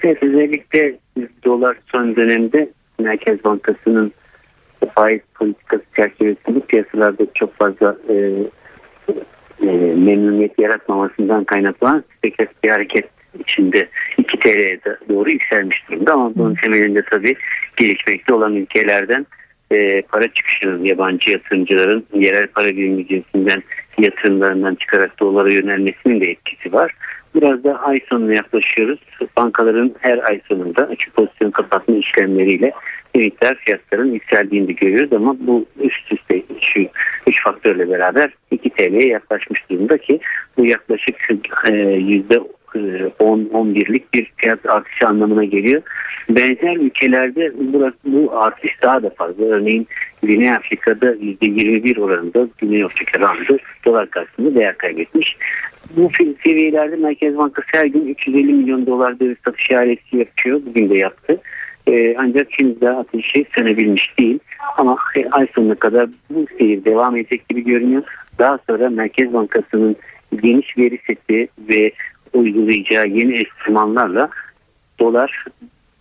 Evet 0.04 0.24
özellikle 0.24 0.96
dolar 1.46 1.78
son 1.92 2.16
dönemde 2.16 2.70
Merkez 3.00 3.44
Bankası'nın 3.44 4.12
faiz 4.96 5.22
politikası 5.36 5.84
çerçevesinde 5.96 6.60
piyasalarda 6.60 7.24
çok 7.34 7.54
fazla 7.56 7.98
e, 8.10 8.16
e, 9.64 9.68
memnuniyet 9.96 10.60
yaratmamasından 10.60 11.44
kaynaklanan 11.44 12.04
spekülatif 12.18 12.64
bir 12.64 12.70
hareket 12.70 13.06
içinde 13.40 13.88
2 14.18 14.40
TL'ye 14.40 14.80
doğru 15.10 15.32
yükselmiş 15.32 15.90
durumda 15.90 16.14
ama 16.14 16.36
bunun 16.36 16.56
temelinde 16.56 17.02
tabii 17.10 17.36
gelişmekte 17.78 18.34
olan 18.34 18.56
ülkelerden 18.56 19.26
e, 19.72 20.02
para 20.02 20.28
çıkışının 20.28 20.84
yabancı 20.84 21.32
yatırımcıların 21.32 22.06
yerel 22.14 22.48
para 22.48 22.68
birimi 22.68 23.08
cinsinden 23.08 23.64
yatırımlarından 24.00 24.76
çıkarak 24.76 25.20
dolara 25.20 25.54
yönelmesinin 25.54 26.22
de 26.22 26.26
etkisi 26.32 26.74
var. 26.74 26.92
Biraz 27.36 27.64
da 27.64 27.82
ay 27.82 28.00
sonuna 28.10 28.34
yaklaşıyoruz. 28.34 29.00
Bankaların 29.38 29.96
her 30.00 30.18
ay 30.18 30.42
sonunda 30.48 30.82
açık 30.82 31.16
pozisyon 31.16 31.52
kapatma 31.52 31.96
işlemleriyle 31.96 32.72
miktar 33.16 33.56
fiyatların 33.56 34.12
yükseldiğini 34.12 34.68
de 34.68 34.72
görüyoruz 34.72 35.14
ama 35.14 35.36
bu 35.40 35.66
üst 35.80 36.14
üste 36.14 36.42
şu 36.62 36.80
üç 37.28 37.44
faktörle 37.44 37.90
beraber 37.90 38.30
2 38.52 38.70
TL'ye 38.70 39.08
yaklaşmış 39.08 39.70
durumda 39.70 39.98
ki 39.98 40.20
bu 40.58 40.66
yaklaşık 40.66 41.30
e, 41.68 41.74
yüzde 41.84 42.40
10-11'lik 42.80 44.14
bir 44.14 44.32
fiyat 44.38 44.66
artışı 44.66 45.08
anlamına 45.08 45.44
geliyor. 45.44 45.82
Benzer 46.30 46.76
ülkelerde 46.76 47.52
burası, 47.74 47.96
bu 48.06 48.38
artış 48.38 48.82
daha 48.82 49.04
da 49.04 49.10
fazla. 49.10 49.46
Örneğin 49.46 49.88
Güney 50.24 50.52
Afrika'da 50.52 51.12
%21 51.16 52.00
oranında 52.00 52.48
Güney 52.58 52.84
Afrika 52.84 53.20
randı 53.20 53.58
dolar 53.86 54.10
karşısında 54.10 54.56
değer 54.56 54.78
kaybetmiş. 54.78 55.38
Bu 55.98 56.10
seviyelerde 56.44 56.96
Merkez 56.96 57.38
Bankası 57.38 57.68
her 57.72 57.86
gün 57.86 58.08
350 58.08 58.54
milyon 58.54 58.86
dolar 58.86 59.20
döviz 59.20 59.38
satış 59.46 59.72
ihalesi 59.72 60.18
yapıyor. 60.18 60.62
Bugün 60.66 60.90
de 60.90 60.98
yaptı. 60.98 61.38
Ee, 61.88 62.16
ancak 62.18 62.48
henüz 62.52 62.82
daha 62.82 63.00
ateşi 63.00 63.46
sönebilmiş 63.56 64.20
değil. 64.20 64.40
Ama 64.78 64.98
ay 65.32 65.48
sonuna 65.56 65.76
kadar 65.76 66.10
bu 66.30 66.46
seyir 66.58 66.86
devam 66.86 67.16
edecek 67.18 67.50
gibi 67.50 67.64
görünüyor. 67.64 68.04
Daha 68.40 68.60
sonra 68.70 68.90
Merkez 68.90 69.34
Bankası'nın 69.34 69.96
geniş 70.44 70.78
veri 70.78 71.00
seti 71.08 71.48
ve 71.70 71.92
uygulayacağı 72.34 73.08
yeni 73.08 73.34
enstrümanlarla 73.40 74.30
dolar 75.00 75.46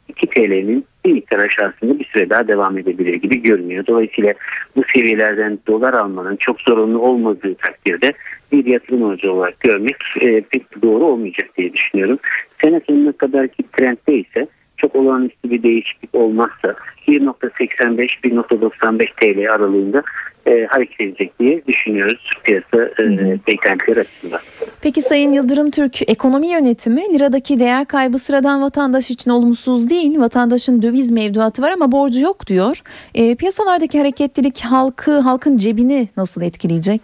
2 0.09 0.27
TL'nin 0.27 0.85
bir 1.05 1.13
miktar 1.13 1.39
aşağısında 1.39 1.99
bir 1.99 2.05
süre 2.05 2.31
daha 2.31 2.49
devam 2.49 2.79
edebilir 2.79 3.15
gibi 3.15 3.43
görünüyor. 3.43 3.87
Dolayısıyla 3.87 4.35
bu 4.77 4.83
seviyelerden 4.95 5.59
dolar 5.67 5.95
almanın 5.95 6.37
çok 6.37 6.61
zorunlu 6.61 6.99
olmadığı 6.99 7.55
takdirde 7.55 8.13
bir 8.53 8.67
yatırım 8.67 9.05
aracı 9.05 9.33
olarak 9.33 9.61
görmek 9.61 9.97
e, 10.21 10.41
pek 10.41 10.83
doğru 10.83 11.05
olmayacak 11.05 11.51
diye 11.59 11.73
düşünüyorum. 11.73 12.19
Sene 12.61 12.81
sonuna 12.87 13.13
kadarki 13.13 13.63
trendde 13.73 14.19
ise 14.19 14.47
çok 14.81 14.97
olağanüstü 14.97 15.51
bir 15.51 15.63
değişiklik 15.63 16.15
olmazsa 16.15 16.75
1.85-1.95 17.09 19.07
TL 19.17 19.53
aralığında 19.53 20.03
e, 20.47 20.67
hareket 20.67 21.01
edecek 21.01 21.39
diye 21.41 21.63
düşünüyoruz 21.67 22.31
piyasa 22.45 22.83
e, 22.99 23.39
beklentileri 23.47 24.01
açısından. 24.01 24.41
Peki 24.83 25.03
Sayın 25.03 25.33
Yıldırım 25.33 25.71
Türk 25.71 26.11
ekonomi 26.11 26.47
yönetimi 26.47 27.15
liradaki 27.15 27.61
değer 27.61 27.85
kaybı 27.85 28.19
sıradan 28.19 28.63
vatandaş 28.63 29.11
için 29.11 29.31
olumsuz 29.31 29.91
değil. 29.91 30.19
Vatandaşın 30.19 30.83
döviz 30.83 31.11
mevduatı 31.11 31.63
var 31.63 31.73
ama 31.73 31.93
borcu 31.93 32.21
yok 32.21 32.47
diyor. 32.47 32.83
E, 33.15 33.35
piyasalardaki 33.35 33.99
hareketlilik 33.99 34.61
halkı 34.61 35.19
halkın 35.21 35.57
cebini 35.57 36.09
nasıl 36.17 36.43
etkileyecek? 36.43 37.01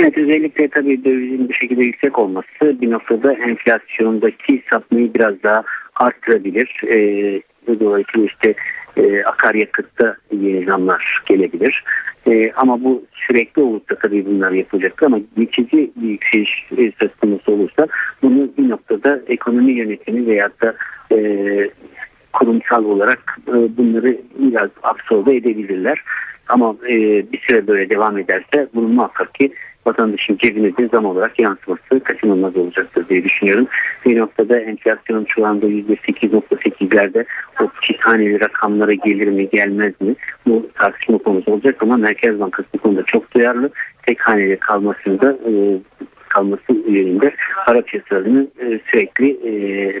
Evet 0.00 0.18
özellikle 0.18 0.68
tabii 0.68 1.04
dövizin 1.04 1.48
bu 1.48 1.52
şekilde 1.52 1.82
yüksek 1.82 2.18
olması 2.18 2.80
bir 2.80 2.90
noktada 2.90 3.32
enflasyondaki 3.32 4.62
sapmayı 4.70 5.14
biraz 5.14 5.42
daha 5.42 5.62
arttırabilir. 5.96 6.80
E, 6.94 6.96
dolayısıyla 7.80 8.26
işte 8.26 8.54
e, 8.96 9.22
akaryakıtta 9.22 10.16
yeni 10.32 10.64
zamlar 10.64 11.22
gelebilir. 11.26 11.84
E, 12.26 12.52
ama 12.52 12.84
bu 12.84 13.04
sürekli 13.14 13.62
olursa 13.62 13.94
tabii 14.02 14.26
bunlar 14.26 14.50
yapılacak 14.50 15.02
ama 15.02 15.18
geçici 15.36 15.90
bir 15.96 16.08
yükseliş 16.08 16.68
söz 16.98 17.10
konusu 17.20 17.52
olursa 17.52 17.86
bunu 18.22 18.48
bir 18.58 18.68
noktada 18.68 19.20
ekonomi 19.26 19.72
yönetimi 19.72 20.26
veyahut 20.26 20.62
da 20.62 20.74
e, 21.12 21.70
kurumsal 22.32 22.84
olarak 22.84 23.38
e, 23.48 23.52
bunları 23.52 24.16
biraz 24.38 24.70
absorbe 24.82 25.36
edebilirler. 25.36 26.02
Ama 26.48 26.76
e, 26.88 26.94
bir 27.32 27.38
süre 27.38 27.66
böyle 27.66 27.90
devam 27.90 28.18
ederse 28.18 28.68
bunun 28.74 28.90
muhakkak 28.90 29.34
ki 29.34 29.52
vatandaşın 29.86 30.36
cebine 30.36 30.88
zam 30.92 31.04
olarak 31.04 31.38
yansıması 31.38 32.00
kaçınılmaz 32.04 32.56
olacaktır 32.56 33.08
diye 33.08 33.24
düşünüyorum. 33.24 33.66
Bir 34.06 34.18
noktada 34.18 34.60
enflasyon 34.60 35.26
şu 35.28 35.46
anda 35.46 35.66
%8.8'lerde 35.66 37.24
o 37.62 37.68
haneli 37.98 38.40
rakamlara 38.40 38.92
gelir 38.92 39.28
mi 39.28 39.48
gelmez 39.48 40.00
mi 40.00 40.14
bu 40.46 40.68
tartışma 40.74 41.18
konusu 41.18 41.52
olacak 41.52 41.82
ama 41.82 41.96
Merkez 41.96 42.40
Bankası 42.40 42.68
bu 42.74 42.78
konuda 42.78 43.02
çok 43.02 43.34
duyarlı. 43.34 43.70
Tek 44.06 44.20
haneli 44.20 44.56
kalmasında 44.56 45.32
e, 45.32 45.52
kalması 46.28 46.72
yönünde 46.88 47.34
para 47.66 47.82
piyasalarını 47.82 48.46
e, 48.60 48.80
sürekli 48.90 49.30
e, 49.30 49.52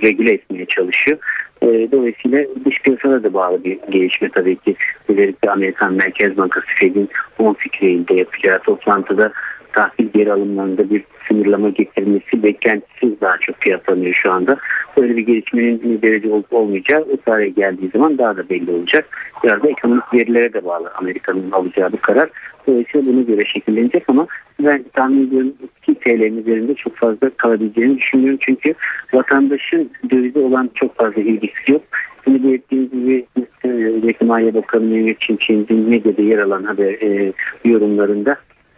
regüle 0.02 0.32
etmeye 0.32 0.66
çalışıyor. 0.66 1.18
E, 1.62 1.66
dolayısıyla 1.92 2.44
dış 2.64 2.82
piyasada 2.82 3.22
da 3.22 3.34
bağlı 3.34 3.64
bir 3.64 3.78
gelişme 3.90 4.28
tabii 4.28 4.56
ki. 4.56 4.74
Özellikle 5.08 5.50
Amerikan 5.50 5.94
Merkez 5.94 6.36
Bankası 6.36 6.66
Fed'in 6.66 7.08
10 7.38 7.54
fikrinde 7.54 8.14
yapacağı 8.14 8.58
toplantıda 8.58 9.32
tahvil 9.72 10.08
geri 10.14 10.32
alımlarında 10.32 10.90
bir 10.90 11.04
sınırlama 11.28 11.68
getirilmesi 11.68 12.42
beklentisiz 12.42 13.20
daha 13.20 13.38
çok 13.38 13.56
fiyatlanıyor 13.56 14.14
şu 14.14 14.32
anda. 14.32 14.56
Böyle 14.96 15.16
bir 15.16 15.26
gelişmenin 15.26 15.82
ne 15.84 16.02
derece 16.02 16.32
olup 16.32 16.52
olmayacağı 16.52 17.00
o 17.00 17.16
tarihe 17.16 17.48
geldiği 17.48 17.88
zaman 17.88 18.18
daha 18.18 18.36
da 18.36 18.48
belli 18.48 18.70
olacak. 18.70 19.08
Biraz 19.44 19.62
da 19.62 19.68
ekonomik 19.68 20.14
verilere 20.14 20.52
de 20.52 20.64
bağlı 20.64 20.90
Amerika'nın 20.94 21.50
alacağı 21.50 21.92
bir 21.92 21.98
karar. 21.98 22.30
Dolayısıyla 22.66 23.12
buna 23.12 23.22
göre 23.22 23.44
şekillenecek 23.46 24.04
ama 24.08 24.26
ben 24.60 24.84
tahmin 24.92 25.26
ediyorum 25.26 25.52
ki 25.82 25.94
TL'nin 25.94 26.36
üzerinde 26.36 26.74
çok 26.74 26.96
fazla 26.96 27.30
kalabileceğini 27.30 27.98
düşünüyorum. 27.98 28.38
Çünkü 28.40 28.74
vatandaşın 29.12 29.90
dövize 30.10 30.38
olan 30.38 30.70
çok 30.74 30.96
fazla 30.96 31.20
ilgisi 31.20 31.72
yok. 31.72 31.82
Şimdi 32.24 32.44
belirttiğim 32.44 32.90
gibi 32.90 33.26
e, 33.64 34.24
Maliye 34.24 34.54
Bakanı 34.54 34.84
Mehmet 34.84 35.16
Şimşek'in 35.20 35.88
medyada 35.88 36.22
yer 36.22 36.38
alan 36.38 36.62
haber 36.62 36.92
e, 36.92 37.32
yorumlarında 37.64 38.36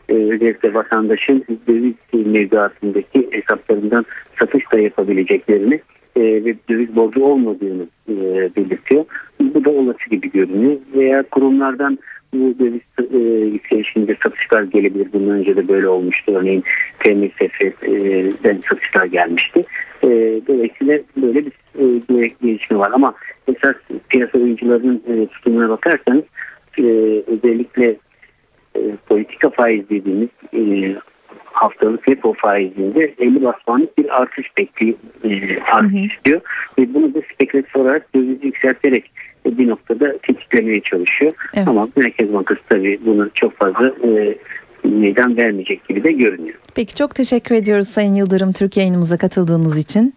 e, 0.08 0.14
özellikle 0.14 0.74
vatandaşın 0.74 1.44
döviz 1.68 1.94
mevduatındaki 2.26 3.28
hesaplarından 3.30 4.04
satış 4.38 4.72
da 4.72 4.78
yapabileceklerini 4.78 5.80
e, 6.16 6.20
ve 6.20 6.54
döviz 6.68 6.96
borcu 6.96 7.24
olmadığını 7.24 7.86
e, 8.08 8.14
belirtiyor. 8.56 9.04
Bu 9.40 9.64
da 9.64 9.70
olası 9.70 10.10
gibi 10.10 10.30
görünüyor. 10.30 10.76
Veya 10.94 11.22
kurumlardan 11.22 11.98
bu 12.34 12.58
döviz 12.58 12.80
e, 13.14 13.18
yükselişinde 13.44 14.16
satışlar 14.22 14.62
gelebilir. 14.62 15.08
Bundan 15.12 15.38
önce 15.38 15.56
de 15.56 15.68
böyle 15.68 15.88
olmuştu. 15.88 16.32
Örneğin 16.34 16.64
TMSF'den 16.98 18.58
satışlar 18.68 19.04
gelmişti. 19.06 19.64
E, 20.02 20.08
dolayısıyla 20.48 20.98
böyle 21.16 21.46
bir 21.46 21.52
e, 21.78 22.30
gelişme 22.42 22.78
var. 22.78 22.90
Ama 22.94 23.14
esas 23.48 23.74
piyasa 24.08 24.38
oyuncularının 24.38 25.02
e, 25.08 25.26
tutumuna 25.26 25.68
bakarsanız 25.68 26.24
e, 26.78 26.82
özellikle 27.26 27.96
e, 28.76 28.80
politika 29.08 29.50
faiz 29.50 29.90
dediğimiz 29.90 30.28
e, 30.56 30.96
haftalık 31.44 32.08
repo 32.08 32.32
faizinde 32.32 33.14
50 33.18 33.44
basmanlık 33.44 33.98
bir 33.98 34.22
artış 34.22 34.58
bekliyor, 34.58 34.94
e, 35.24 35.60
artış 35.62 36.14
istiyor. 36.14 36.40
Ve 36.78 36.94
bunu 36.94 37.14
da 37.14 37.18
spekülatif 37.34 37.76
olarak 37.76 38.14
dövizi 38.14 38.46
yükselterek 38.46 39.10
e, 39.46 39.58
bir 39.58 39.68
noktada 39.68 40.18
tetiklemeye 40.18 40.80
çalışıyor. 40.80 41.32
Evet. 41.54 41.68
Ama 41.68 41.88
Merkez 41.96 42.32
Bankası 42.32 42.60
tabii 42.68 42.98
bunu 43.06 43.30
çok 43.34 43.56
fazla 43.56 43.88
e, 43.88 44.38
meydan 44.84 45.36
vermeyecek 45.36 45.88
gibi 45.88 46.04
de 46.04 46.12
görünüyor. 46.12 46.58
Peki 46.74 46.94
çok 46.94 47.14
teşekkür 47.14 47.54
ediyoruz 47.54 47.88
Sayın 47.88 48.14
Yıldırım 48.14 48.52
Türk 48.52 48.76
yayınımıza 48.76 49.16
katıldığınız 49.16 49.78
için. 49.78 50.14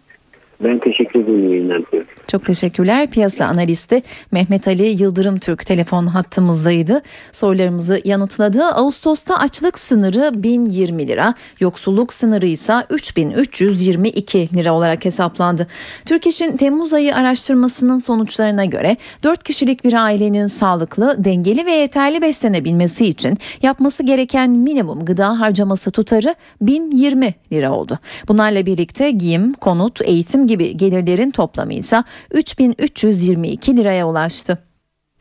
Ben 0.60 0.78
teşekkür 0.78 1.20
ederim 1.20 1.52
yayınlar. 1.52 1.82
Çok 2.28 2.46
teşekkürler. 2.46 3.10
Piyasa 3.10 3.46
analisti 3.46 4.02
Mehmet 4.32 4.68
Ali 4.68 5.02
Yıldırım 5.02 5.38
Türk 5.38 5.66
telefon 5.66 6.06
hattımızdaydı. 6.06 7.02
Sorularımızı 7.32 8.00
yanıtladı. 8.04 8.64
Ağustos'ta 8.64 9.38
açlık 9.38 9.78
sınırı 9.78 10.42
1020 10.42 11.08
lira, 11.08 11.34
yoksulluk 11.60 12.12
sınırı 12.12 12.46
ise 12.46 12.74
3322 12.90 14.48
lira 14.54 14.74
olarak 14.74 15.04
hesaplandı. 15.04 15.66
Türk 16.04 16.26
İş'in 16.26 16.56
Temmuz 16.56 16.94
ayı 16.94 17.16
araştırmasının 17.16 17.98
sonuçlarına 17.98 18.64
göre 18.64 18.96
4 19.22 19.44
kişilik 19.44 19.84
bir 19.84 19.92
ailenin 19.92 20.46
sağlıklı, 20.46 21.24
dengeli 21.24 21.66
ve 21.66 21.72
yeterli 21.72 22.22
beslenebilmesi 22.22 23.06
için 23.06 23.38
yapması 23.62 24.02
gereken 24.02 24.50
minimum 24.50 25.04
gıda 25.04 25.40
harcaması 25.40 25.90
tutarı 25.90 26.34
1020 26.60 27.34
lira 27.52 27.72
oldu. 27.72 27.98
Bunlarla 28.28 28.66
birlikte 28.66 29.10
giyim, 29.10 29.52
konut, 29.52 30.00
eğitim 30.02 30.47
gibi 30.48 30.76
gelirlerin 30.76 31.30
toplamı 31.30 31.74
ise 31.74 32.02
3322 32.30 33.76
liraya 33.76 34.08
ulaştı. 34.08 34.58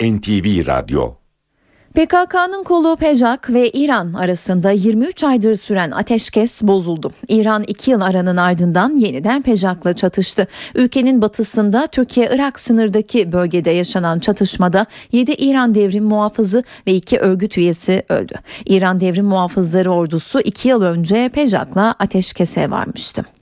NTV 0.02 0.68
Radyo 0.68 1.14
PKK'nın 1.98 2.64
kolu 2.64 2.96
PEJAK 2.96 3.50
ve 3.50 3.70
İran 3.70 4.14
arasında 4.14 4.72
23 4.72 5.24
aydır 5.24 5.56
süren 5.56 5.92
ateşkes 5.92 6.64
bozuldu. 6.64 7.12
İran 7.28 7.64
2 7.68 7.92
yıl 7.92 8.02
aranın 8.02 8.38
ardından 8.38 8.94
yeniden 8.94 9.42
PEJAK'la 9.42 9.94
çatıştı. 9.94 10.48
Ülkenin 10.76 11.22
batısında 11.22 11.88
Türkiye-Irak 11.88 12.60
sınırdaki 12.60 13.32
bölgede 13.32 13.72
yaşanan 13.72 14.20
çatışmada 14.20 14.86
7 15.12 15.32
İran 15.32 15.76
devrim 15.76 16.04
muhafızı 16.04 16.64
ve 16.88 16.94
2 16.94 17.18
örgüt 17.20 17.58
üyesi 17.58 18.04
öldü. 18.10 18.34
İran 18.66 19.00
devrim 19.00 19.26
muhafızları 19.26 19.92
ordusu 19.92 20.40
2 20.40 20.68
yıl 20.68 20.82
önce 20.82 21.30
PEJAK'la 21.30 21.96
ateşkese 22.00 22.72
varmıştı. 22.72 23.37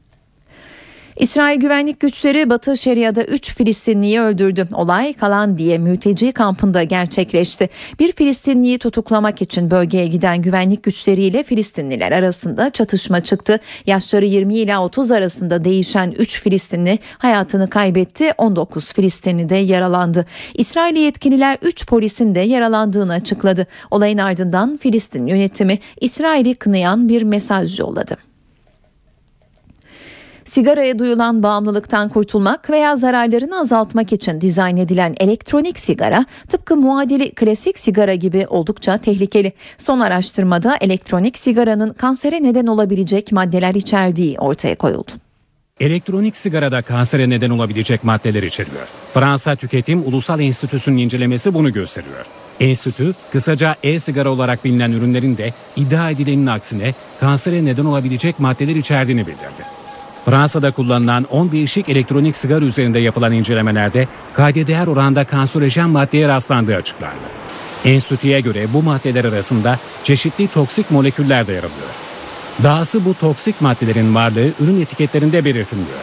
İsrail 1.19 1.60
güvenlik 1.60 1.99
güçleri 1.99 2.49
Batı 2.49 2.78
Şeria'da 2.78 3.23
3 3.23 3.56
Filistinliyi 3.56 4.21
öldürdü. 4.21 4.67
Olay 4.73 5.13
Kalan 5.13 5.58
diye 5.58 5.78
mülteci 5.78 6.32
kampında 6.32 6.84
gerçekleşti. 6.84 7.69
Bir 7.99 8.12
Filistinliyi 8.12 8.80
tutuklamak 8.80 9.41
için 9.41 9.71
bölgeye 9.71 10.08
giden 10.08 10.41
güvenlik 10.41 10.84
güçleriyle 10.84 11.43
Filistinliler 11.43 12.12
arasında 12.12 12.69
çatışma 12.69 13.23
çıktı. 13.23 13.60
Yaşları 13.86 14.25
20 14.25 14.56
ile 14.56 14.78
30 14.78 15.12
arasında 15.12 15.63
değişen 15.63 16.12
3 16.12 16.41
Filistinli 16.41 16.99
hayatını 17.17 17.69
kaybetti. 17.69 18.32
19 18.38 18.93
Filistinli 18.93 19.49
de 19.49 19.56
yaralandı. 19.56 20.25
İsrail 20.54 20.95
yetkililer 20.95 21.58
3 21.62 21.88
polisin 21.88 22.36
de 22.36 22.39
yaralandığını 22.39 23.13
açıkladı. 23.13 23.67
Olayın 23.91 24.17
ardından 24.17 24.78
Filistin 24.78 25.28
yönetimi 25.28 25.80
İsrail'i 26.01 26.56
kınayan 26.56 27.10
bir 27.10 27.23
mesaj 27.23 27.80
yolladı. 27.80 28.25
Sigaraya 30.56 31.00
duyulan 31.00 31.44
bağımlılıktan 31.44 32.10
kurtulmak 32.10 32.70
veya 32.70 32.96
zararlarını 32.96 33.60
azaltmak 33.60 34.13
için 34.13 34.41
dizayn 34.41 34.78
edilen 34.78 35.15
elektronik 35.20 35.80
sigara 35.80 36.26
tıpkı 36.50 36.78
muadili 36.78 37.32
klasik 37.32 37.80
sigara 37.80 38.15
gibi 38.15 38.48
oldukça 38.50 38.98
tehlikeli. 38.98 39.54
Son 39.78 40.00
araştırmada 40.00 40.78
elektronik 40.82 41.38
sigaranın 41.38 41.94
kansere 41.94 42.44
neden 42.44 42.68
olabilecek 42.68 43.32
maddeler 43.32 43.76
içerdiği 43.76 44.39
ortaya 44.39 44.76
koyuldu. 44.76 45.12
Elektronik 45.80 46.38
sigarada 46.38 46.82
kansere 46.82 47.30
neden 47.30 47.50
olabilecek 47.50 48.04
maddeler 48.04 48.44
içeriyor. 48.44 48.88
Fransa 49.13 49.56
Tüketim 49.56 50.08
Ulusal 50.08 50.39
Enstitüsü'nün 50.39 50.98
incelemesi 50.98 51.54
bunu 51.54 51.74
gösteriyor. 51.74 52.26
Enstitü, 52.60 53.13
kısaca 53.32 53.76
e-sigara 53.84 54.30
olarak 54.30 54.65
bilinen 54.65 54.91
ürünlerin 54.91 55.38
de 55.38 55.54
iddia 55.76 56.10
edilenin 56.10 56.48
aksine 56.48 56.94
kansere 57.20 57.65
neden 57.65 57.86
olabilecek 57.86 58.39
maddeler 58.39 58.76
içerdiğini 58.76 59.28
bildirdi. 59.28 59.85
Fransa'da 60.26 60.72
kullanılan 60.72 61.24
10 61.24 61.52
değişik 61.52 61.90
elektronik 61.90 62.36
sigara 62.36 62.66
üzerinde 62.66 63.00
yapılan 63.00 63.32
incelemelerde 63.32 64.08
kayda 64.34 64.68
değer 64.68 64.88
oranda 64.88 65.24
kanserojen 65.24 65.90
maddeye 65.90 66.28
rastlandığı 66.28 66.76
açıklandı. 66.76 67.26
Enstitüye 67.86 68.42
göre 68.42 68.68
bu 68.74 68.84
maddeler 68.84 69.26
arasında 69.26 69.80
çeşitli 70.04 70.48
toksik 70.48 70.92
moleküller 70.92 71.48
de 71.48 71.52
yer 71.52 71.60
alıyor. 71.60 71.90
Dahası 72.64 73.06
bu 73.06 73.14
toksik 73.14 73.62
maddelerin 73.62 74.16
varlığı 74.16 74.50
ürün 74.60 74.82
etiketlerinde 74.82 75.46
belirtilmiyor. 75.46 76.00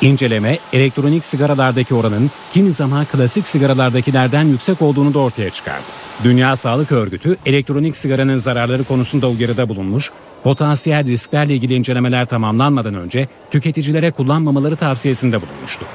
İnceleme 0.00 0.58
elektronik 0.72 1.24
sigaralardaki 1.24 1.94
oranın 1.94 2.30
kimi 2.52 2.72
zaman 2.72 3.04
klasik 3.04 3.46
sigaralardakilerden 3.46 4.44
yüksek 4.44 4.82
olduğunu 4.82 5.14
da 5.14 5.18
ortaya 5.18 5.50
çıkardı. 5.50 5.84
Dünya 6.24 6.56
Sağlık 6.56 6.92
Örgütü 6.92 7.36
elektronik 7.46 7.96
sigaranın 7.96 8.36
zararları 8.36 8.84
konusunda 8.84 9.28
uyarıda 9.28 9.68
bulunmuş, 9.68 10.10
potansiyel 10.44 11.06
risklerle 11.06 11.54
ilgili 11.54 11.74
incelemeler 11.74 12.24
tamamlanmadan 12.24 12.94
önce 12.94 13.28
tüketicilere 13.50 14.10
kullanmamaları 14.10 14.76
tavsiyesinde 14.76 15.42
bulunmuştu. 15.42 15.86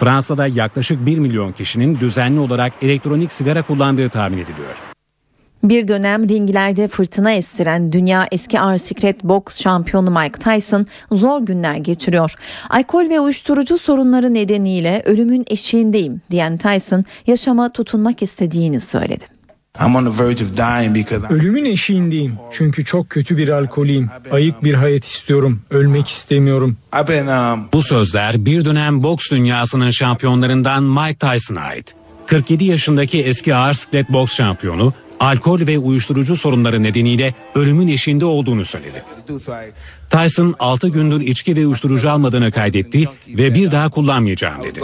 Fransa'da 0.00 0.46
yaklaşık 0.46 1.06
1 1.06 1.18
milyon 1.18 1.52
kişinin 1.52 2.00
düzenli 2.00 2.40
olarak 2.40 2.72
elektronik 2.82 3.32
sigara 3.32 3.62
kullandığı 3.62 4.08
tahmin 4.08 4.38
ediliyor. 4.38 4.92
Bir 5.64 5.88
dönem 5.88 6.28
ringlerde 6.28 6.88
fırtına 6.88 7.32
estiren 7.32 7.92
dünya 7.92 8.28
eski 8.32 8.60
ağır 8.60 8.76
siklet 8.76 9.24
boks 9.24 9.60
şampiyonu 9.60 10.10
Mike 10.10 10.38
Tyson 10.38 10.86
zor 11.12 11.40
günler 11.40 11.76
geçiriyor. 11.76 12.34
Alkol 12.70 13.08
ve 13.08 13.20
uyuşturucu 13.20 13.78
sorunları 13.78 14.34
nedeniyle 14.34 15.02
ölümün 15.04 15.44
eşiğindeyim 15.46 16.20
diyen 16.30 16.58
Tyson 16.58 17.04
yaşama 17.26 17.72
tutunmak 17.72 18.22
istediğini 18.22 18.80
söyledi. 18.80 19.31
Ölümün 21.30 21.64
eşiğindeyim 21.64 22.34
çünkü 22.52 22.84
çok 22.84 23.10
kötü 23.10 23.36
bir 23.36 23.48
alkoliyim. 23.48 24.10
Ayık 24.32 24.64
bir 24.64 24.74
hayat 24.74 25.04
istiyorum. 25.04 25.60
Ölmek 25.70 26.08
istemiyorum. 26.08 26.76
Bu 27.72 27.82
sözler 27.82 28.44
bir 28.44 28.64
dönem 28.64 29.02
boks 29.02 29.30
dünyasının 29.30 29.90
şampiyonlarından 29.90 30.82
Mike 30.84 31.18
Tyson'a 31.18 31.60
ait. 31.60 31.94
47 32.26 32.64
yaşındaki 32.64 33.22
eski 33.22 33.54
ağır 33.54 33.74
siklet 33.74 34.08
boks 34.12 34.34
şampiyonu 34.34 34.94
alkol 35.22 35.66
ve 35.66 35.78
uyuşturucu 35.78 36.36
sorunları 36.36 36.82
nedeniyle 36.82 37.34
ölümün 37.54 37.88
eşiğinde 37.88 38.24
olduğunu 38.24 38.64
söyledi. 38.64 39.02
Tyson 40.10 40.54
6 40.58 40.88
gündür 40.88 41.20
içki 41.20 41.56
ve 41.56 41.66
uyuşturucu 41.66 42.10
almadığını 42.10 42.52
kaydetti 42.52 43.08
ve 43.28 43.54
bir 43.54 43.70
daha 43.70 43.90
kullanmayacağım 43.90 44.64
dedi. 44.64 44.80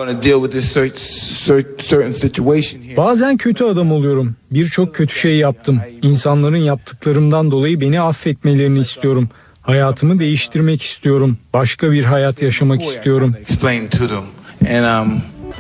Bazen 2.97 3.37
kötü 3.37 3.65
adam 3.65 3.93
oluyorum. 3.93 4.37
Birçok 4.51 4.95
kötü 4.95 5.15
şey 5.19 5.37
yaptım. 5.37 5.81
İnsanların 6.03 6.57
yaptıklarımdan 6.57 7.51
dolayı 7.51 7.81
beni 7.81 8.01
affetmelerini 8.01 8.79
istiyorum. 8.79 9.29
Hayatımı 9.63 10.19
değiştirmek 10.19 10.83
istiyorum. 10.83 11.39
Başka 11.53 11.93
bir 11.93 12.05
hayat 12.05 12.43
yaşamak 12.43 12.83
istiyorum. 12.83 13.35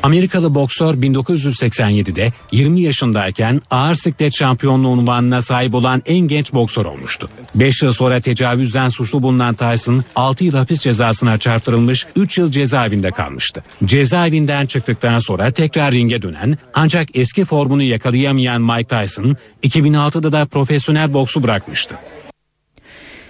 Amerikalı 0.02 0.54
boksör 0.54 0.94
1987'de 0.94 2.32
20 2.52 2.80
yaşındayken 2.80 3.62
ağır 3.70 3.94
siklet 3.94 4.34
şampiyonluğu 4.34 4.88
unvanına 4.88 5.42
sahip 5.42 5.74
olan 5.74 6.02
en 6.06 6.18
genç 6.18 6.52
boksör 6.52 6.86
olmuştu. 6.86 7.30
5 7.54 7.82
yıl 7.82 7.92
sonra 7.92 8.20
tecavüzden 8.20 8.88
suçlu 8.88 9.22
bulunan 9.22 9.54
Tyson 9.54 10.04
6 10.16 10.44
yıl 10.44 10.54
hapis 10.54 10.80
cezasına 10.80 11.38
çarptırılmış 11.38 12.06
3 12.16 12.38
yıl 12.38 12.50
cezaevinde 12.50 13.10
kalmıştı. 13.10 13.64
Cezaevinden 13.84 14.66
çıktıktan 14.66 15.18
sonra 15.18 15.50
tekrar 15.50 15.92
ringe 15.92 16.22
dönen 16.22 16.58
ancak 16.74 17.08
eski 17.14 17.44
formunu 17.44 17.82
yakalayamayan 17.82 18.62
Mike 18.62 18.84
Tyson 18.84 19.36
2006'da 19.62 20.32
da 20.32 20.46
profesyonel 20.46 21.12
boksu 21.14 21.42
bırakmıştı. 21.42 21.94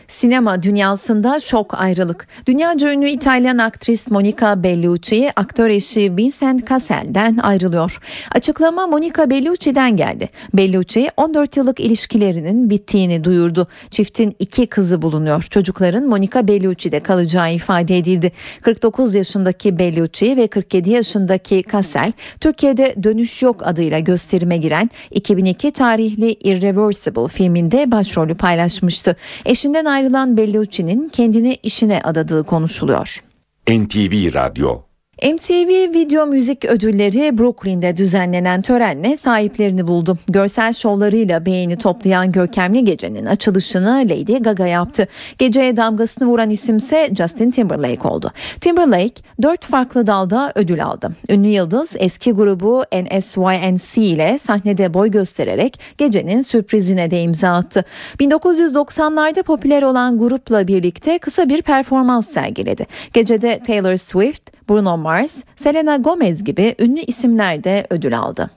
Sinema 0.08 0.62
dünyasında 0.62 1.40
şok 1.40 1.80
ayrılık. 1.80 2.28
Dünyaca 2.46 2.92
ünlü 2.92 3.10
İtalyan 3.10 3.58
aktris 3.58 4.10
Monica 4.10 4.62
Bellucci 4.62 5.30
aktör 5.36 5.68
eşi 5.70 6.16
Vincent 6.16 6.68
Cassel'den 6.68 7.36
ayrılıyor. 7.36 8.00
Açıklama 8.34 8.86
Monica 8.86 9.30
Bellucci'den 9.30 9.96
geldi. 9.96 10.28
Bellucci 10.54 11.08
14 11.16 11.56
yıllık 11.56 11.80
ilişkilerinin 11.80 12.70
bittiğini 12.70 13.24
duyurdu. 13.24 13.68
Çiftin 13.90 14.36
iki 14.38 14.66
kızı 14.66 15.02
bulunuyor. 15.02 15.42
Çocukların 15.42 16.06
Monica 16.06 16.48
Bellucci'de 16.48 17.00
kalacağı 17.00 17.54
ifade 17.54 17.98
edildi. 17.98 18.32
49 18.62 19.14
yaşındaki 19.14 19.78
Bellucci 19.78 20.36
ve 20.36 20.46
47 20.46 20.90
yaşındaki 20.90 21.64
Cassel 21.72 22.12
Türkiye'de 22.40 22.94
Dönüş 23.02 23.42
Yok 23.42 23.66
adıyla 23.66 23.98
gösterime 23.98 24.56
giren 24.56 24.90
2002 25.10 25.70
tarihli 25.70 26.32
Irreversible 26.32 27.28
filminde 27.28 27.90
başrolü 27.90 28.34
paylaşmıştı. 28.34 29.16
Eşinden 29.44 29.97
ayrılan 29.98 30.36
Bellucci'nin 30.36 31.08
kendini 31.08 31.54
işine 31.54 32.00
adadığı 32.02 32.44
konuşuluyor. 32.44 33.24
NTV 33.68 34.34
Radyo 34.34 34.87
MTV 35.22 35.94
Video 35.94 36.26
Müzik 36.26 36.64
Ödülleri 36.64 37.38
Brooklyn'de 37.38 37.96
düzenlenen 37.96 38.62
törenle 38.62 39.16
sahiplerini 39.16 39.86
buldu. 39.86 40.18
Görsel 40.28 40.72
şovlarıyla 40.72 41.46
beğeni 41.46 41.76
toplayan 41.76 42.32
görkemli 42.32 42.84
gecenin 42.84 43.26
açılışını 43.26 44.04
Lady 44.04 44.38
Gaga 44.38 44.66
yaptı. 44.66 45.08
Geceye 45.38 45.76
damgasını 45.76 46.28
vuran 46.28 46.50
isimse 46.50 47.10
Justin 47.16 47.50
Timberlake 47.50 48.08
oldu. 48.08 48.30
Timberlake 48.60 49.22
dört 49.42 49.64
farklı 49.64 50.06
dalda 50.06 50.52
ödül 50.54 50.84
aldı. 50.84 51.10
Ünlü 51.28 51.48
yıldız 51.48 51.96
eski 51.98 52.32
grubu 52.32 52.84
NSYNC 52.92 54.02
ile 54.02 54.38
sahnede 54.38 54.94
boy 54.94 55.10
göstererek 55.10 55.80
gecenin 55.98 56.40
sürprizine 56.40 57.10
de 57.10 57.22
imza 57.22 57.50
attı. 57.50 57.84
1990'larda 58.20 59.42
popüler 59.42 59.82
olan 59.82 60.18
grupla 60.18 60.68
birlikte 60.68 61.18
kısa 61.18 61.48
bir 61.48 61.62
performans 61.62 62.28
sergiledi. 62.28 62.86
Gecede 63.12 63.58
Taylor 63.58 63.96
Swift, 63.96 64.57
Bruno 64.68 64.98
Mars, 64.98 65.44
Selena 65.56 65.96
Gomez 65.96 66.44
gibi 66.44 66.74
ünlü 66.78 67.00
isimler 67.00 67.64
de 67.64 67.86
ödül 67.90 68.18
aldı. 68.18 68.50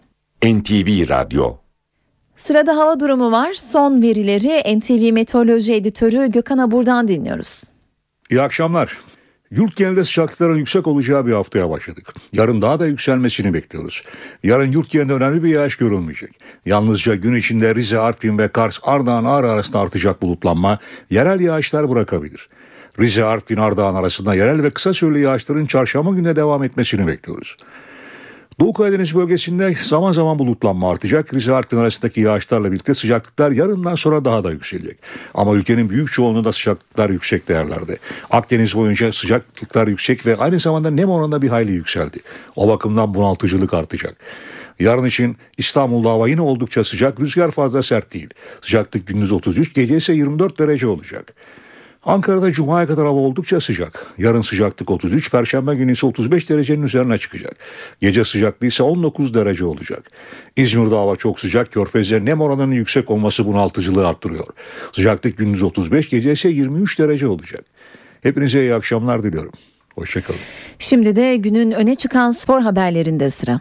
NTV 0.43 1.09
Radyo 1.09 1.57
Sırada 2.35 2.77
hava 2.77 2.99
durumu 2.99 3.31
var. 3.31 3.53
Son 3.53 4.01
verileri 4.01 4.79
NTV 4.79 5.13
Meteoroloji 5.13 5.73
Editörü 5.73 6.31
Gökhan 6.31 6.57
Abur'dan 6.57 7.07
dinliyoruz. 7.07 7.63
İyi 8.29 8.41
akşamlar. 8.41 8.97
Yurt 9.51 9.75
genelinde 9.75 10.05
sıcaklıkların 10.05 10.55
yüksek 10.55 10.87
olacağı 10.87 11.25
bir 11.25 11.33
haftaya 11.33 11.69
başladık. 11.69 12.13
Yarın 12.33 12.61
daha 12.61 12.79
da 12.79 12.87
yükselmesini 12.87 13.53
bekliyoruz. 13.53 14.03
Yarın 14.43 14.71
yurt 14.71 14.89
genelinde 14.89 15.13
önemli 15.13 15.43
bir 15.43 15.49
yağış 15.49 15.75
görülmeyecek. 15.75 16.31
Yalnızca 16.65 17.15
gün 17.15 17.35
içinde 17.35 17.75
Rize, 17.75 17.99
Artvin 17.99 18.37
ve 18.37 18.47
Kars, 18.47 18.79
Ardahan, 18.83 19.25
Ağrı 19.25 19.51
arasında 19.51 19.79
artacak 19.79 20.21
bulutlanma 20.21 20.79
yerel 21.09 21.39
yağışlar 21.39 21.89
bırakabilir. 21.89 22.49
Rize, 22.99 23.23
Artvin, 23.23 23.57
Ardahan 23.57 23.95
arasında 23.95 24.35
yerel 24.35 24.63
ve 24.63 24.71
kısa 24.71 24.93
süreli 24.93 25.21
yağışların 25.21 25.65
çarşamba 25.65 26.11
gününe 26.11 26.35
devam 26.35 26.63
etmesini 26.63 27.07
bekliyoruz. 27.07 27.57
Doğu 28.59 28.73
Karadeniz 28.73 29.15
bölgesinde 29.15 29.75
zaman 29.83 30.11
zaman 30.11 30.39
bulutlanma 30.39 30.91
artacak. 30.91 31.33
Rize 31.33 31.53
Artvin 31.53 31.77
arasındaki 31.77 32.21
yağışlarla 32.21 32.71
birlikte 32.71 32.93
sıcaklıklar 32.93 33.51
yarından 33.51 33.95
sonra 33.95 34.25
daha 34.25 34.43
da 34.43 34.51
yükselecek. 34.51 34.97
Ama 35.33 35.55
ülkenin 35.55 35.89
büyük 35.89 36.11
çoğunluğunda 36.11 36.53
sıcaklıklar 36.53 37.09
yüksek 37.09 37.47
değerlerde. 37.47 37.97
Akdeniz 38.31 38.75
boyunca 38.75 39.11
sıcaklıklar 39.11 39.87
yüksek 39.87 40.25
ve 40.25 40.37
aynı 40.37 40.59
zamanda 40.59 40.91
nem 40.91 41.09
oranında 41.09 41.41
bir 41.41 41.49
hayli 41.49 41.71
yükseldi. 41.71 42.19
O 42.55 42.67
bakımdan 42.67 43.13
bunaltıcılık 43.13 43.73
artacak. 43.73 44.15
Yarın 44.79 45.05
için 45.05 45.37
İstanbul'da 45.57 46.09
hava 46.09 46.29
yine 46.29 46.41
oldukça 46.41 46.83
sıcak, 46.83 47.19
rüzgar 47.19 47.51
fazla 47.51 47.83
sert 47.83 48.13
değil. 48.13 48.29
Sıcaklık 48.61 49.07
gündüz 49.07 49.31
33, 49.31 49.73
gece 49.73 49.97
ise 49.97 50.13
24 50.13 50.59
derece 50.59 50.87
olacak. 50.87 51.33
Ankara'da 52.03 52.51
Cuma'ya 52.51 52.87
kadar 52.87 53.05
hava 53.05 53.19
oldukça 53.19 53.61
sıcak. 53.61 54.05
Yarın 54.17 54.41
sıcaklık 54.41 54.91
33, 54.91 55.31
Perşembe 55.31 55.75
günü 55.75 55.91
ise 55.91 56.05
35 56.05 56.49
derecenin 56.49 56.83
üzerine 56.83 57.17
çıkacak. 57.17 57.55
Gece 58.01 58.25
sıcaklığı 58.25 58.67
ise 58.67 58.83
19 58.83 59.33
derece 59.33 59.65
olacak. 59.65 60.11
İzmir'de 60.55 60.95
hava 60.95 61.15
çok 61.15 61.39
sıcak, 61.39 61.71
körfezde 61.71 62.25
nem 62.25 62.41
oranının 62.41 62.71
yüksek 62.71 63.11
olması 63.11 63.45
bunaltıcılığı 63.45 64.07
arttırıyor. 64.07 64.47
Sıcaklık 64.91 65.37
gündüz 65.37 65.63
35, 65.63 66.09
gece 66.09 66.31
ise 66.31 66.49
23 66.49 66.99
derece 66.99 67.27
olacak. 67.27 67.65
Hepinize 68.21 68.61
iyi 68.61 68.73
akşamlar 68.73 69.23
diliyorum. 69.23 69.51
Hoşçakalın. 69.95 70.39
Şimdi 70.79 71.15
de 71.15 71.35
günün 71.35 71.71
öne 71.71 71.95
çıkan 71.95 72.31
spor 72.31 72.61
haberlerinde 72.61 73.29
sıra. 73.29 73.59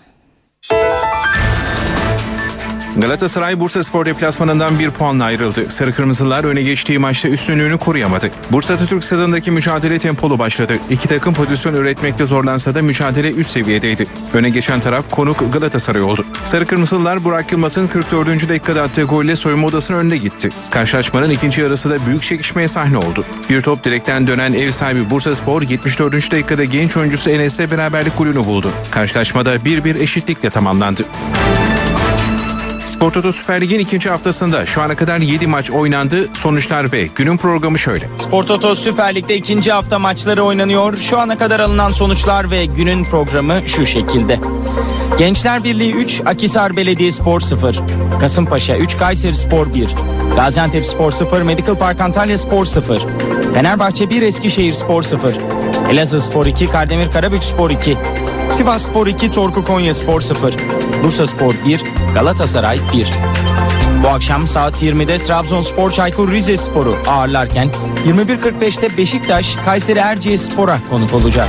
Galatasaray 2.97 3.61
Bursa 3.61 3.83
Spor 3.83 4.07
deplasmanından 4.07 4.79
bir 4.79 4.91
puanla 4.91 5.25
ayrıldı. 5.25 5.71
Sarı 5.71 5.93
Kırmızılar 5.93 6.45
öne 6.45 6.63
geçtiği 6.63 6.99
maçta 6.99 7.29
üstünlüğünü 7.29 7.79
koruyamadı. 7.79 8.31
Bursa 8.53 8.75
Atatürk 8.75 9.05
stadındaki 9.05 9.51
mücadele 9.51 9.99
tempolu 9.99 10.39
başladı. 10.39 10.79
İki 10.91 11.09
takım 11.09 11.35
pozisyon 11.35 11.75
üretmekte 11.75 12.27
zorlansa 12.27 12.75
da 12.75 12.83
mücadele 12.83 13.31
üst 13.31 13.51
seviyedeydi. 13.51 14.07
Öne 14.33 14.51
geçen 14.51 14.81
taraf 14.81 15.11
konuk 15.11 15.53
Galatasaray 15.53 16.03
oldu. 16.03 16.25
Sarı 16.45 16.67
Kırmızılar 16.67 17.25
Burak 17.25 17.53
Yılmaz'ın 17.53 17.87
44. 17.87 18.49
dakikada 18.49 18.83
attığı 18.83 19.03
golle 19.03 19.37
soyunma 19.37 19.67
odasının 19.67 19.99
önünde 19.99 20.17
gitti. 20.17 20.49
Karşılaşmanın 20.71 21.31
ikinci 21.31 21.61
yarısı 21.61 21.91
da 21.91 22.07
büyük 22.07 22.23
çekişmeye 22.23 22.69
sahne 22.69 22.97
oldu. 22.99 23.25
Bir 23.51 23.61
top 23.63 23.85
direkten 23.85 24.27
dönen 24.27 24.53
ev 24.53 24.71
sahibi 24.71 25.11
Bursa 25.11 25.35
Spor 25.35 25.63
74. 25.63 26.33
dakikada 26.33 26.65
genç 26.65 26.97
oyuncusu 26.97 27.31
Enes'le 27.31 27.71
beraberlik 27.71 28.19
golünü 28.19 28.47
buldu. 28.47 28.73
Karşılaşmada 28.91 29.57
1-1 29.57 30.03
eşitlikle 30.03 30.51
tamamlandı. 30.51 31.05
Spor 32.91 33.13
Toto 33.13 33.33
Süper 33.33 33.61
Lig'in 33.61 33.79
ikinci 33.79 34.11
haftasında 34.11 34.67
şu 34.67 34.83
ana 34.83 34.97
kadar 34.97 35.19
7 35.19 35.47
maç 35.47 35.71
oynandı. 35.71 36.27
Sonuçlar 36.35 36.93
ve 36.93 37.09
günün 37.15 37.37
programı 37.37 37.79
şöyle. 37.79 38.09
Spor 38.19 38.45
Toto 38.45 38.75
Süper 38.75 39.15
Lig'de 39.15 39.37
ikinci 39.37 39.73
hafta 39.73 39.99
maçları 39.99 40.45
oynanıyor. 40.45 40.97
Şu 40.97 41.19
ana 41.19 41.39
kadar 41.39 41.61
alınan 41.61 41.91
sonuçlar 41.91 42.51
ve 42.51 42.65
günün 42.65 43.05
programı 43.05 43.63
şu 43.67 43.87
şekilde. 43.87 44.41
Gençler 45.19 45.65
Birliği 45.65 45.93
3, 45.93 46.23
Akisar 46.27 46.77
Belediyespor 46.77 47.41
0, 47.41 47.81
Kasımpaşa 48.21 48.77
3, 48.77 48.99
Kayseri 48.99 49.35
Spor 49.35 49.75
1, 49.75 49.89
Gaziantep 50.37 50.87
Spor 50.87 51.11
0, 51.11 51.43
Medical 51.43 51.75
Park 51.75 52.01
Antalya 52.01 52.39
Spor 52.39 52.65
0, 52.65 53.07
Fenerbahçe 53.55 54.11
1, 54.11 54.23
Eskişehir 54.23 54.73
Spor 54.73 55.03
0, 55.03 55.35
Elazığ 55.91 56.21
Spor 56.21 56.47
2, 56.47 56.67
Kardemir 56.67 57.11
Karabük 57.11 57.45
Spor 57.45 57.71
2, 57.71 57.97
Sivas 58.51 58.83
Spor 58.83 59.07
2, 59.07 59.31
Torku 59.33 59.65
Konya 59.65 59.95
Spor 59.95 60.21
0, 60.21 60.55
Bursa 61.05 61.27
Spor 61.27 61.55
1, 61.67 61.81
Galatasaray 62.15 62.81
1. 62.93 63.09
Bu 64.05 64.09
akşam 64.09 64.47
saat 64.47 64.83
20'de 64.83 65.19
Trabzonspor 65.19 65.91
Çaykur 65.91 66.33
Rizespor'u 66.33 66.97
ağırlarken 67.07 67.71
21.45'te 68.07 68.97
Beşiktaş 68.97 69.57
Kayseri 69.65 69.99
Erciyes 69.99 70.43
Spor'a 70.43 70.79
konuk 70.91 71.15
olacak. 71.15 71.49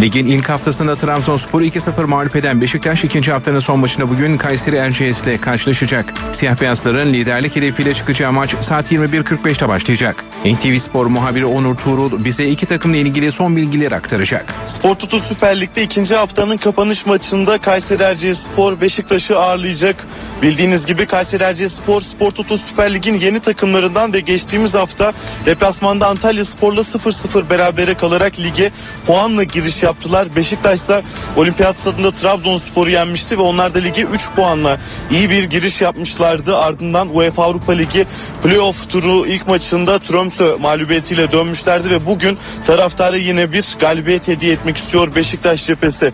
Ligin 0.00 0.26
ilk 0.26 0.48
haftasında 0.48 0.96
Trabzonspor'u 0.96 1.64
2-0 1.64 2.04
mağlup 2.04 2.36
eden 2.36 2.60
Beşiktaş 2.60 3.04
ikinci 3.04 3.32
haftanın 3.32 3.60
son 3.60 3.78
maçında 3.78 4.10
bugün 4.10 4.36
Kayseri 4.36 4.76
Erciyes 4.76 5.22
ile 5.22 5.40
karşılaşacak. 5.40 6.14
Siyah 6.32 6.60
beyazların 6.60 7.12
liderlik 7.12 7.56
hedefiyle 7.56 7.94
çıkacağı 7.94 8.32
maç 8.32 8.54
saat 8.60 8.92
21.45'te 8.92 9.68
başlayacak. 9.68 10.24
NTV 10.44 10.76
Spor 10.76 11.06
muhabiri 11.06 11.46
Onur 11.46 11.76
Tuğrul 11.76 12.24
bize 12.24 12.46
iki 12.46 12.66
takımla 12.66 12.96
ilgili 12.96 13.32
son 13.32 13.56
bilgileri 13.56 13.94
aktaracak. 13.96 14.54
Spor 14.66 14.94
Toto 14.94 15.18
Süper 15.18 15.60
Lig'de 15.60 15.82
ikinci 15.82 16.14
haftanın 16.14 16.56
kapanış 16.56 17.06
maçında 17.06 17.58
Kayseri 17.58 18.02
Erciyes 18.02 18.38
Spor 18.38 18.80
Beşiktaş'ı 18.80 19.38
ağırlayacak. 19.38 20.06
Bildiğiniz 20.42 20.86
gibi 20.86 21.06
Kayseri 21.06 21.42
Erciyes 21.42 21.72
Spor, 21.72 22.00
Spor 22.00 22.30
Toto 22.30 22.56
Süper 22.56 22.94
Lig'in 22.94 23.14
yeni 23.14 23.40
takımlarından 23.40 24.12
ve 24.12 24.20
geçtiğimiz 24.20 24.74
hafta 24.74 25.12
deplasmanda 25.46 26.06
Antalya 26.06 26.44
Spor'la 26.44 26.80
0-0 26.80 27.50
berabere 27.50 27.94
kalarak 27.94 28.38
lige 28.38 28.70
puanla 29.06 29.42
giriş 29.42 29.82
yaptılar. 29.88 30.36
Beşiktaş 30.36 30.80
ise 30.80 31.02
Olimpiyat 31.36 31.76
Stadında 31.76 32.10
Trabzonspor'u 32.10 32.90
yenmişti 32.90 33.38
ve 33.38 33.42
onlar 33.42 33.74
da 33.74 33.78
lige 33.78 34.02
3 34.02 34.28
puanla 34.36 34.78
iyi 35.10 35.30
bir 35.30 35.44
giriş 35.44 35.80
yapmışlardı. 35.80 36.56
Ardından 36.56 37.16
UEFA 37.16 37.44
Avrupa 37.44 37.72
Ligi 37.72 38.06
playoff 38.42 38.90
turu 38.90 39.26
ilk 39.26 39.48
maçında 39.48 39.96
Tromsø 39.96 40.58
mağlubiyetiyle 40.60 41.32
dönmüşlerdi 41.32 41.90
ve 41.90 42.06
bugün 42.06 42.38
taraftara 42.66 43.16
yine 43.16 43.52
bir 43.52 43.76
galibiyet 43.80 44.28
hediye 44.28 44.52
etmek 44.52 44.76
istiyor 44.76 45.14
Beşiktaş 45.14 45.66
cephesi. 45.66 46.12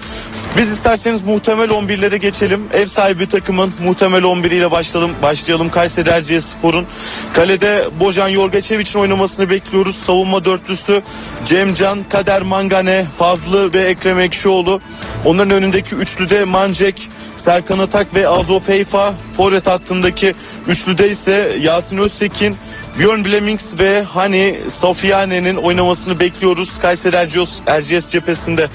Biz 0.56 0.70
isterseniz 0.70 1.22
muhtemel 1.22 1.68
11'lere 1.68 2.16
geçelim. 2.16 2.60
Ev 2.72 2.86
sahibi 2.86 3.26
takımın 3.26 3.72
muhtemel 3.84 4.24
11 4.24 4.50
ile 4.50 4.70
başlayalım. 4.70 5.10
Başlayalım 5.22 5.70
Kayseri 5.70 6.10
Erciyes 6.10 6.44
Spor'un. 6.44 6.86
Kalede 7.34 7.84
Bojan 8.00 8.28
Yorgaçeviç'in 8.28 8.98
oynamasını 8.98 9.50
bekliyoruz. 9.50 9.96
Savunma 9.96 10.44
dörtlüsü 10.44 11.02
Cemcan, 11.46 11.98
Kader 12.08 12.42
Mangane, 12.42 13.06
Fazlı 13.18 13.63
Ünallı 13.64 13.72
ve 13.72 13.80
Ekrem 13.80 14.18
Ekşioğlu. 14.18 14.80
Onların 15.24 15.50
önündeki 15.50 15.94
üçlüde 15.94 16.44
Mancek, 16.44 17.08
Serkan 17.36 17.78
Atak 17.78 18.14
ve 18.14 18.28
Azo 18.28 18.60
Feyfa. 18.60 19.14
Forvet 19.36 19.66
hattındaki 19.66 20.34
üçlüde 20.68 21.08
ise 21.08 21.56
Yasin 21.60 21.98
Öztekin, 21.98 22.56
Björn 22.98 23.24
Blemings 23.24 23.78
ve 23.78 24.02
Hani 24.02 24.60
Sofiane'nin 24.68 25.56
oynamasını 25.56 26.20
bekliyoruz 26.20 26.78
Kayseri 26.78 27.16
Erciyes, 27.16 27.60
Erciyes 27.66 28.10
cephesinde. 28.10 28.66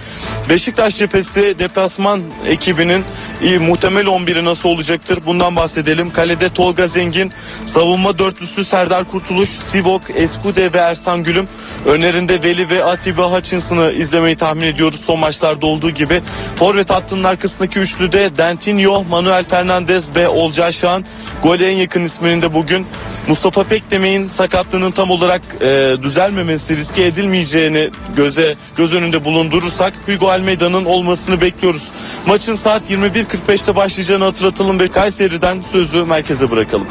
Beşiktaş 0.50 0.98
cephesi 0.98 1.60
deplasman 1.60 2.22
ekibinin 2.48 3.04
iyi, 3.42 3.60
muhtemel 3.60 4.06
11'i 4.06 4.46
nasıl 4.46 4.70
olacaktır? 4.70 5.20
Bundan 5.26 5.56
bahsedelim. 5.56 6.14
Kalede 6.14 6.50
Tolga 6.50 6.88
Zengin, 6.88 7.32
savunma 7.66 8.20
dörtlüsü 8.20 8.66
Serdar 8.66 9.04
Kurtuluş, 9.04 9.50
Sivok, 9.50 10.02
Eskude 10.16 10.74
ve 10.74 10.78
Ersan 10.78 11.24
Gülüm. 11.24 11.48
Önlerinde 11.86 12.44
Veli 12.44 12.70
ve 12.70 12.84
Atiba 12.84 13.32
Hutchinson'ı 13.32 13.92
izlemeyi 13.92 14.36
tahmin 14.36 14.68
ediyoruz 14.68 15.02
son 15.02 15.20
maçlarda 15.20 15.66
olduğu 15.66 15.92
gibi. 15.92 16.22
Forvet 16.56 16.90
hattının 16.90 17.24
arkasındaki 17.24 17.80
üçlüde 17.80 18.38
Dentinho, 18.38 19.04
Manuel 19.10 19.44
Fernandez 19.44 20.16
ve 20.16 20.28
Olcay 20.28 20.72
Şahan. 20.72 21.06
Gole 21.44 21.72
en 21.72 21.78
yakın 21.78 22.04
isminin 22.04 22.42
de 22.42 22.54
bugün 22.54 22.86
Mustafa 23.28 23.64
Pekdemek'in 24.10 24.28
sakatlığının 24.28 24.92
tam 24.92 25.12
olarak 25.12 25.42
e, 25.62 25.96
düzelmemesi, 26.04 26.78
riske 26.78 27.06
edilmeyeceğini 27.06 27.90
göze 28.16 28.56
göz 28.76 28.94
önünde 28.94 29.26
bulundurursak 29.26 29.94
Hugo 30.08 30.30
Almeida'nın 30.30 30.86
olmasını 30.86 31.42
bekliyoruz. 31.42 31.92
Maçın 32.26 32.54
saat 32.54 32.92
21.45'te 32.92 33.76
başlayacağını 33.76 34.24
hatırlatalım 34.24 34.80
ve 34.80 34.88
Kayseri'den 34.88 35.62
sözü 35.62 36.06
merkeze 36.06 36.52
bırakalım. 36.52 36.88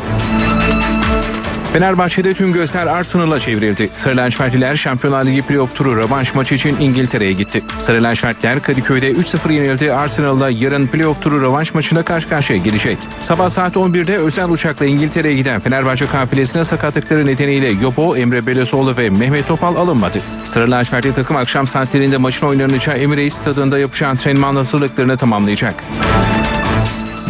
Fenerbahçe'de 1.73 2.35
tüm 2.35 2.53
gözler 2.53 2.87
Arsenal'a 2.87 3.41
çevrildi. 3.41 3.91
Sarı 3.95 4.16
lacivertliler 4.16 4.77
Şampiyonlar 4.77 5.25
Ligi 5.25 5.43
playoff 5.43 5.75
turu 5.75 5.97
rövanş 5.97 6.35
maçı 6.35 6.55
için 6.55 6.77
İngiltere'ye 6.81 7.33
gitti. 7.33 7.62
Sarı 7.79 8.03
lacivertliler 8.03 8.62
Kadıköy'de 8.62 9.12
3-0 9.12 9.53
yenildi. 9.53 9.93
Arsenal'la 9.93 10.51
yarın 10.51 10.87
playoff 10.87 11.23
turu 11.23 11.41
rövanş 11.41 11.75
maçında 11.75 12.03
karşı 12.03 12.29
karşıya 12.29 12.59
gelecek. 12.59 12.99
Sabah 13.21 13.49
saat 13.49 13.77
11'de 13.77 14.16
özel 14.16 14.51
uçakla 14.51 14.87
İngiltere'ye 14.87 15.35
giden 15.35 15.61
Fenerbahçe 15.61 16.07
kafilesine 16.07 16.64
sakatlıkları 16.64 17.27
nedeniyle 17.27 17.71
Yobo, 17.71 18.16
Emre 18.16 18.47
Belezoğlu 18.47 18.97
ve 18.97 19.11
Mehmet 19.11 19.49
Topal 19.49 19.77
alınmadı. 19.77 20.19
Sarı 20.45 20.71
lacivertli 20.71 21.14
takım 21.14 21.37
akşam 21.37 21.66
saatlerinde 21.66 22.16
maçın 22.16 22.47
oynanacağı 22.47 22.97
Emirates 22.97 23.35
stadında 23.35 23.79
yapılan 23.79 24.11
antrenman 24.11 24.57
hazırlıklarını 24.57 25.16
tamamlayacak. 25.16 25.75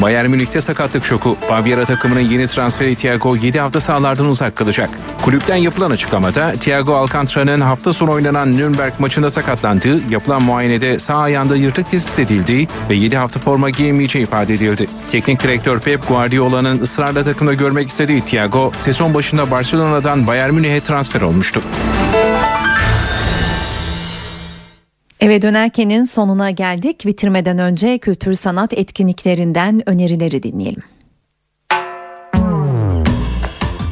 Bayern 0.03 0.31
Münih'te 0.31 0.61
sakatlık 0.61 1.05
şoku. 1.05 1.37
Bavyera 1.51 1.85
takımının 1.85 2.21
yeni 2.21 2.47
transferi 2.47 2.97
Thiago 2.97 3.37
7 3.37 3.61
hafta 3.61 3.81
sahalardan 3.81 4.27
uzak 4.27 4.57
kalacak. 4.57 4.91
Kulüpten 5.23 5.57
yapılan 5.57 5.91
açıklamada 5.91 6.53
Thiago 6.53 6.95
Alcantara'nın 6.95 7.61
hafta 7.61 7.93
sonu 7.93 8.11
oynanan 8.11 8.57
Nürnberg 8.57 8.93
maçında 8.99 9.31
sakatlandığı, 9.31 10.13
yapılan 10.13 10.43
muayenede 10.43 10.99
sağ 10.99 11.17
ayağında 11.17 11.57
yırtık 11.57 11.91
tespit 11.91 12.19
edildiği 12.19 12.69
ve 12.91 12.95
7 12.95 13.17
hafta 13.17 13.41
forma 13.41 13.71
giyemeyeceği 13.71 14.25
ifade 14.25 14.55
edildi. 14.55 14.87
Teknik 15.11 15.43
direktör 15.43 15.81
Pep 15.81 16.09
Guardiola'nın 16.09 16.81
ısrarla 16.81 17.25
takımda 17.25 17.55
görmek 17.55 17.89
istediği 17.89 18.21
Thiago, 18.21 18.73
sezon 18.77 19.15
başında 19.15 19.51
Barcelona'dan 19.51 20.27
Bayern 20.27 20.55
Münih'e 20.55 20.81
transfer 20.81 21.21
olmuştu. 21.21 21.63
Eve 25.21 25.43
dönerkenin 25.43 26.05
sonuna 26.05 26.51
geldik. 26.51 27.07
Bitirmeden 27.07 27.59
önce 27.59 27.99
kültür 27.99 28.35
sanat 28.35 28.73
etkinliklerinden 28.73 29.89
önerileri 29.89 30.43
dinleyelim. 30.43 30.83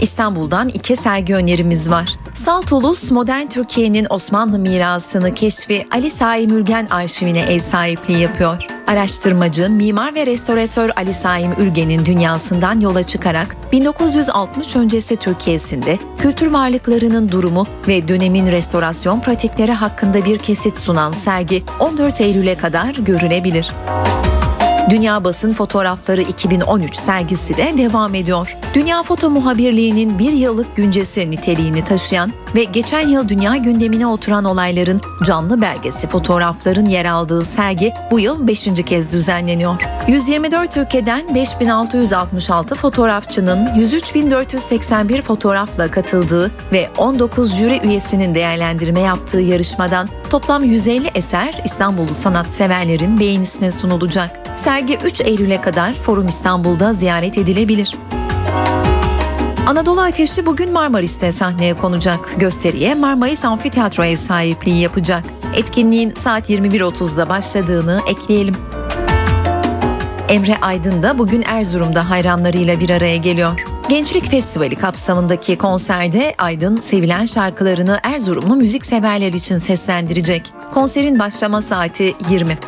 İstanbul'dan 0.01 0.69
iki 0.69 0.97
sergi 0.97 1.35
önerimiz 1.35 1.91
var. 1.91 2.17
Salt 2.47 2.73
Ulus, 2.73 3.11
modern 3.11 3.47
Türkiye'nin 3.47 4.07
Osmanlı 4.11 4.59
mirasını 4.59 5.35
keşfi 5.35 5.87
Ali 5.91 6.11
Saim 6.11 6.51
Ülgen 6.51 6.87
arşivine 6.87 7.41
ev 7.41 7.59
sahipliği 7.59 8.19
yapıyor. 8.19 8.67
Araştırmacı, 8.87 9.71
mimar 9.71 10.15
ve 10.15 10.27
restoratör 10.27 10.91
Ali 10.97 11.15
Saim 11.15 11.53
Ülgen'in 11.59 12.07
dünyasından 12.07 12.81
yola 12.81 13.03
çıkarak 13.03 13.57
1960 13.73 14.77
öncesi 14.77 15.17
Türkiye'sinde 15.17 15.99
kültür 16.19 16.53
varlıklarının 16.53 17.29
durumu 17.29 17.67
ve 17.89 18.09
dönemin 18.09 18.47
restorasyon 18.47 19.21
pratikleri 19.21 19.73
hakkında 19.73 20.25
bir 20.25 20.39
kesit 20.39 20.79
sunan 20.79 21.13
sergi 21.13 21.63
14 21.81 22.21
Eylül'e 22.21 22.55
kadar 22.55 22.95
görülebilir. 22.95 23.73
Dünya 24.91 25.25
Basın 25.25 25.53
Fotoğrafları 25.53 26.23
2013 26.23 26.97
sergisi 26.97 27.57
de 27.57 27.75
devam 27.79 28.15
ediyor. 28.15 28.57
Dünya 28.75 29.03
Foto 29.03 29.31
Muhabirliği'nin 29.31 30.19
bir 30.19 30.33
yıllık 30.33 30.77
güncesi 30.77 31.31
niteliğini 31.31 31.85
taşıyan 31.85 32.33
ve 32.55 32.65
geçen 32.65 33.09
yıl 33.09 33.29
dünya 33.29 33.57
gündemine 33.57 34.07
oturan 34.07 34.45
olayların 34.45 35.01
canlı 35.25 35.63
belgesi 35.63 36.07
fotoğrafların 36.07 36.85
yer 36.85 37.05
aldığı 37.05 37.45
sergi 37.45 37.93
bu 38.11 38.21
yıl 38.21 38.47
5. 38.47 38.69
kez 38.87 39.13
düzenleniyor. 39.13 39.83
124 40.09 40.77
ülkeden 40.77 41.35
5666 41.35 42.75
fotoğrafçının 42.75 43.67
103.481 43.67 45.23
fotoğrafla 45.23 45.91
katıldığı 45.91 46.53
ve 46.73 46.91
19 46.99 47.55
jüri 47.55 47.81
üyesinin 47.85 48.35
değerlendirme 48.35 49.01
yaptığı 49.01 49.41
yarışmadan 49.41 50.09
toplam 50.31 50.65
150 50.65 51.11
eser 51.15 51.63
İstanbullu 51.65 52.15
sanatseverlerin 52.15 53.21
beğenisine 53.21 53.73
sunulacak. 53.73 54.46
Sergi 54.57 54.99
3 55.05 55.21
Eylül'e 55.21 55.61
kadar 55.61 55.93
Forum 55.93 56.29
İstanbul'da 56.29 56.93
ziyaret 56.93 57.39
edilebilir. 57.39 57.95
Anadolu 59.67 60.01
Ateşi 60.01 60.47
bugün 60.47 60.73
Marmaris'te 60.73 61.33
sahneye 61.33 61.75
konacak. 61.75 62.35
Gösteriye 62.39 62.95
Marmaris 62.95 63.45
Amfiteyatro 63.45 64.05
ev 64.05 64.17
sahipliği 64.17 64.81
yapacak. 64.81 65.25
Etkinliğin 65.55 66.15
saat 66.15 66.51
21.30'da 66.51 67.29
başladığını 67.29 68.01
ekleyelim. 68.09 68.55
Emre 70.29 70.57
Aydın 70.63 71.03
da 71.03 71.19
bugün 71.19 71.43
Erzurum'da 71.43 72.11
hayranlarıyla 72.11 72.81
bir 72.81 72.91
araya 72.91 73.17
geliyor. 73.17 73.61
Gençlik 73.89 74.27
Festivali 74.31 74.77
kapsamındaki 74.77 75.59
konserde 75.59 76.35
Aydın 76.39 76.77
sevilen 76.77 77.25
şarkılarını 77.25 78.01
Erzurumlu 78.03 78.57
müzik 78.57 78.87
severler 78.87 79.33
için 79.33 79.59
seslendirecek. 79.59 80.53
Konserin 80.75 81.19
başlama 81.19 81.63
saati 81.63 82.15
20. 82.31 82.59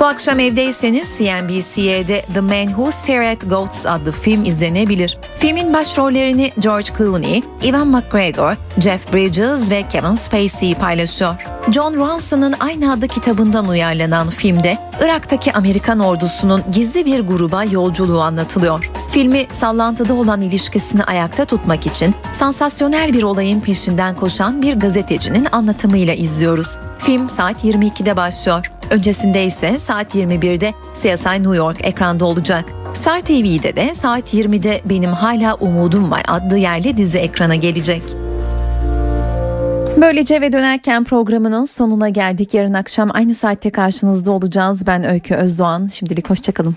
Bu 0.00 0.06
akşam 0.06 0.40
evdeyseniz 0.40 1.18
CNBC'de 1.18 2.22
The 2.34 2.40
Man 2.40 2.66
Who 2.66 2.90
Stared 2.90 3.32
at 3.32 3.50
Goats 3.50 3.86
adlı 3.86 4.12
film 4.12 4.44
izlenebilir. 4.44 5.18
Filmin 5.38 5.72
başrollerini 5.72 6.52
George 6.58 6.88
Clooney, 6.98 7.42
Evan 7.64 7.88
McGregor, 7.88 8.54
Jeff 8.80 9.12
Bridges 9.12 9.70
ve 9.70 9.88
Kevin 9.88 10.14
Spacey 10.14 10.74
paylaşıyor. 10.74 11.34
John 11.68 11.94
Ranson'ın 11.94 12.54
aynı 12.60 12.92
adlı 12.92 13.08
kitabından 13.08 13.68
uyarlanan 13.68 14.30
filmde 14.30 14.78
Irak'taki 15.02 15.52
Amerikan 15.52 16.00
ordusunun 16.00 16.62
gizli 16.72 17.06
bir 17.06 17.20
gruba 17.20 17.64
yolculuğu 17.64 18.20
anlatılıyor. 18.20 18.90
Filmi 19.10 19.46
sallantıda 19.52 20.14
olan 20.14 20.40
ilişkisini 20.40 21.04
ayakta 21.04 21.44
tutmak 21.44 21.86
için 21.86 22.14
sansasyonel 22.32 23.12
bir 23.12 23.22
olayın 23.22 23.60
peşinden 23.60 24.14
koşan 24.14 24.62
bir 24.62 24.74
gazetecinin 24.74 25.46
anlatımıyla 25.52 26.14
izliyoruz. 26.14 26.78
Film 26.98 27.28
saat 27.28 27.64
22'de 27.64 28.16
başlıyor. 28.16 28.72
Öncesinde 28.90 29.44
ise 29.44 29.78
saat 29.78 30.14
21'de 30.14 30.74
CSI 30.94 31.42
New 31.42 31.56
York 31.56 31.76
ekranda 31.80 32.24
olacak. 32.24 32.64
Star 32.94 33.20
TV'de 33.20 33.76
de 33.76 33.94
saat 33.94 34.34
20'de 34.34 34.80
Benim 34.88 35.12
Hala 35.12 35.54
Umudum 35.54 36.10
Var 36.10 36.22
adlı 36.28 36.58
yerli 36.58 36.96
dizi 36.96 37.18
ekrana 37.18 37.54
gelecek. 37.54 38.02
Böylece 40.00 40.34
eve 40.34 40.52
dönerken 40.52 41.04
programının 41.04 41.64
sonuna 41.64 42.08
geldik. 42.08 42.54
Yarın 42.54 42.74
akşam 42.74 43.10
aynı 43.14 43.34
saatte 43.34 43.70
karşınızda 43.70 44.32
olacağız. 44.32 44.86
Ben 44.86 45.04
Öykü 45.04 45.34
Özdoğan. 45.34 45.86
Şimdilik 45.86 46.30
hoşçakalın. 46.30 46.76